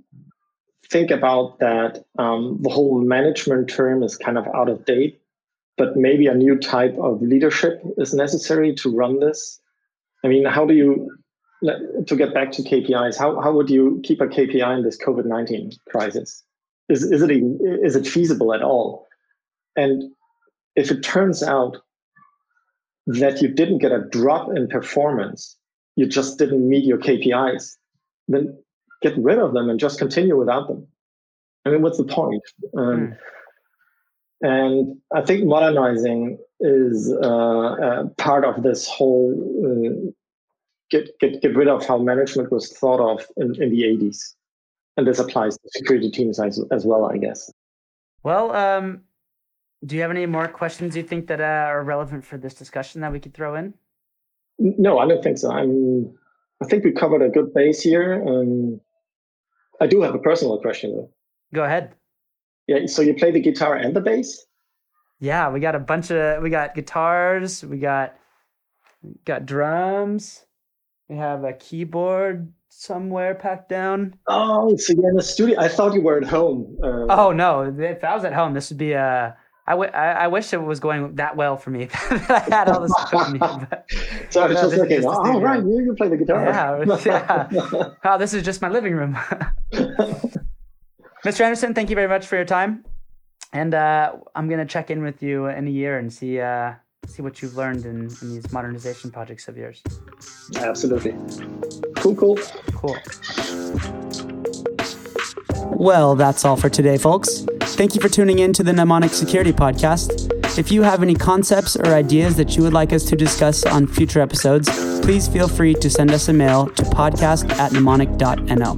think 0.90 1.10
about 1.10 1.58
that. 1.60 2.04
Um, 2.18 2.58
the 2.60 2.68
whole 2.68 3.00
management 3.00 3.70
term 3.70 4.02
is 4.02 4.18
kind 4.18 4.36
of 4.36 4.46
out 4.54 4.68
of 4.68 4.84
date, 4.84 5.22
but 5.78 5.96
maybe 5.96 6.26
a 6.26 6.34
new 6.34 6.58
type 6.58 6.96
of 6.98 7.22
leadership 7.22 7.80
is 7.96 8.12
necessary 8.12 8.74
to 8.76 8.94
run 8.94 9.20
this. 9.20 9.60
I 10.24 10.28
mean, 10.28 10.44
how 10.44 10.66
do 10.66 10.74
you 10.74 11.08
to 11.62 12.16
get 12.16 12.32
back 12.32 12.52
to 12.52 12.62
KPIs, 12.62 13.18
how, 13.18 13.40
how 13.40 13.52
would 13.52 13.70
you 13.70 14.00
keep 14.04 14.20
a 14.20 14.26
KPI 14.26 14.78
in 14.78 14.84
this 14.84 14.98
COVID 14.98 15.26
19 15.26 15.72
crisis? 15.88 16.42
Is, 16.88 17.04
is, 17.04 17.22
it 17.22 17.30
is 17.30 17.96
it 17.96 18.06
feasible 18.06 18.52
at 18.52 18.62
all? 18.62 19.06
And 19.76 20.10
if 20.74 20.90
it 20.90 21.02
turns 21.02 21.42
out 21.42 21.76
that 23.06 23.40
you 23.40 23.48
didn't 23.48 23.78
get 23.78 23.92
a 23.92 24.06
drop 24.10 24.48
in 24.56 24.68
performance, 24.68 25.56
you 25.96 26.06
just 26.06 26.38
didn't 26.38 26.68
meet 26.68 26.84
your 26.84 26.98
KPIs, 26.98 27.76
then 28.28 28.56
get 29.02 29.16
rid 29.18 29.38
of 29.38 29.52
them 29.52 29.68
and 29.68 29.78
just 29.78 29.98
continue 29.98 30.36
without 30.36 30.68
them. 30.68 30.86
I 31.64 31.70
mean, 31.70 31.82
what's 31.82 31.98
the 31.98 32.04
point? 32.04 32.42
Um, 32.76 32.84
mm. 32.84 33.18
And 34.42 34.96
I 35.14 35.20
think 35.20 35.44
modernizing 35.44 36.38
is 36.60 37.12
uh, 37.22 37.72
uh, 37.72 38.04
part 38.16 38.44
of 38.44 38.62
this 38.62 38.88
whole 38.88 39.34
uh, 39.64 40.10
get, 40.90 41.18
get, 41.20 41.40
get 41.40 41.56
rid 41.56 41.68
of 41.68 41.86
how 41.86 41.98
management 41.98 42.50
was 42.52 42.72
thought 42.72 43.00
of 43.00 43.26
in, 43.36 43.60
in 43.62 43.70
the 43.70 43.82
80s. 43.82 44.34
And 44.96 45.06
this 45.06 45.18
applies 45.18 45.56
to 45.56 45.68
security 45.70 46.10
teams 46.10 46.38
as, 46.40 46.62
as 46.70 46.84
well, 46.84 47.06
I 47.06 47.16
guess. 47.16 47.50
Well, 48.22 48.54
um, 48.54 49.02
do 49.84 49.96
you 49.96 50.02
have 50.02 50.10
any 50.10 50.26
more 50.26 50.46
questions 50.48 50.96
you 50.96 51.02
think 51.02 51.26
that 51.28 51.40
uh, 51.40 51.44
are 51.44 51.82
relevant 51.82 52.24
for 52.24 52.36
this 52.36 52.54
discussion 52.54 53.00
that 53.00 53.12
we 53.12 53.20
could 53.20 53.32
throw 53.32 53.54
in? 53.54 53.72
No, 54.58 54.98
I 54.98 55.08
don't 55.08 55.22
think 55.22 55.38
so. 55.38 55.50
I'm, 55.50 56.12
I 56.62 56.66
think 56.66 56.84
we 56.84 56.92
covered 56.92 57.22
a 57.22 57.30
good 57.30 57.54
base 57.54 57.80
here. 57.80 58.22
Um, 58.26 58.80
I 59.80 59.86
do 59.86 60.02
have 60.02 60.14
a 60.14 60.18
personal 60.18 60.60
question 60.60 60.92
though. 60.92 61.10
Go 61.54 61.64
ahead. 61.64 61.94
Yeah, 62.66 62.86
so 62.86 63.00
you 63.00 63.14
play 63.14 63.30
the 63.30 63.40
guitar 63.40 63.76
and 63.76 63.96
the 63.96 64.00
bass? 64.00 64.44
Yeah, 65.18 65.50
we 65.50 65.60
got 65.60 65.74
a 65.74 65.78
bunch 65.78 66.10
of 66.10 66.42
we 66.42 66.50
got 66.50 66.74
guitars, 66.74 67.64
we 67.64 67.78
got 67.78 68.16
got 69.24 69.46
drums, 69.46 70.44
we 71.10 71.16
have 71.16 71.42
a 71.42 71.52
keyboard 71.54 72.52
somewhere 72.68 73.34
packed 73.34 73.68
down. 73.68 74.14
Oh, 74.28 74.76
so 74.76 74.92
you're 74.92 75.10
in 75.10 75.16
the 75.16 75.22
studio. 75.22 75.58
I 75.58 75.66
thought 75.66 75.92
you 75.92 76.00
were 76.00 76.18
at 76.18 76.24
home. 76.24 76.78
Uh, 76.82 77.06
oh 77.10 77.32
no! 77.32 77.62
If 77.62 78.04
I 78.04 78.14
was 78.14 78.24
at 78.24 78.32
home, 78.32 78.54
this 78.54 78.70
would 78.70 78.78
be 78.78 78.92
a. 78.92 79.36
I, 79.66 79.72
w- 79.72 79.90
I, 79.90 80.12
I 80.12 80.26
wish 80.28 80.52
it 80.52 80.56
was 80.56 80.80
going 80.80 81.14
that 81.16 81.36
well 81.36 81.56
for 81.56 81.70
me. 81.70 81.88
I 82.10 82.44
had 82.48 82.68
all 82.68 82.80
this 82.80 82.92
stuff 82.92 83.30
me. 83.30 83.38
But, 83.40 83.86
so 84.30 84.42
I 84.42 84.46
was 84.46 84.60
just 84.60 84.74
thinking, 84.74 85.04
oh, 85.04 85.40
right, 85.40 85.62
you 85.62 85.84
can 85.84 85.94
play 85.94 86.08
the 86.08 86.16
guitar. 86.16 86.44
Yeah, 86.44 86.98
yeah. 87.04 87.90
oh, 88.04 88.18
this 88.18 88.34
is 88.34 88.42
just 88.42 88.62
my 88.62 88.68
living 88.68 88.94
room. 88.94 89.14
Mr. 91.24 91.42
Andersen, 91.42 91.74
thank 91.74 91.88
you 91.88 91.94
very 91.94 92.08
much 92.08 92.26
for 92.26 92.34
your 92.34 92.44
time. 92.44 92.84
And 93.52 93.74
uh, 93.74 94.14
I'm 94.34 94.48
going 94.48 94.58
to 94.58 94.66
check 94.66 94.90
in 94.90 95.02
with 95.02 95.22
you 95.22 95.46
in 95.46 95.68
a 95.68 95.70
year 95.70 95.98
and 95.98 96.12
see 96.12 96.40
uh, 96.40 96.74
see 97.06 97.22
what 97.22 97.42
you've 97.42 97.56
learned 97.56 97.84
in, 97.84 98.08
in 98.22 98.34
these 98.34 98.52
modernization 98.52 99.10
projects 99.10 99.48
of 99.48 99.56
yours. 99.56 99.82
Absolutely. 100.56 101.12
Cool, 101.96 102.14
cool. 102.14 102.38
Cool. 102.74 102.96
Well, 105.72 106.14
that's 106.14 106.44
all 106.44 106.56
for 106.56 106.68
today, 106.68 106.98
folks. 106.98 107.44
Thank 107.60 107.94
you 107.94 108.00
for 108.00 108.08
tuning 108.08 108.40
in 108.40 108.52
to 108.54 108.62
the 108.62 108.72
Mnemonic 108.72 109.12
Security 109.12 109.52
Podcast. 109.52 110.28
If 110.58 110.70
you 110.70 110.82
have 110.82 111.02
any 111.02 111.14
concepts 111.14 111.76
or 111.76 111.86
ideas 111.86 112.36
that 112.36 112.56
you 112.56 112.62
would 112.62 112.72
like 112.72 112.92
us 112.92 113.04
to 113.04 113.16
discuss 113.16 113.64
on 113.64 113.86
future 113.86 114.20
episodes, 114.20 114.68
please 115.00 115.28
feel 115.28 115.48
free 115.48 115.74
to 115.74 115.88
send 115.88 116.10
us 116.10 116.28
a 116.28 116.32
mail 116.32 116.66
to 116.66 116.82
podcast 116.82 117.50
at 117.52 117.72
mnemonic.no. 117.72 118.76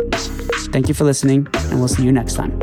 Thank 0.71 0.89
you 0.89 0.95
for 0.95 1.05
listening, 1.05 1.49
and 1.55 1.79
we'll 1.79 1.89
see 1.89 2.05
you 2.05 2.13
next 2.13 2.35
time. 2.35 2.61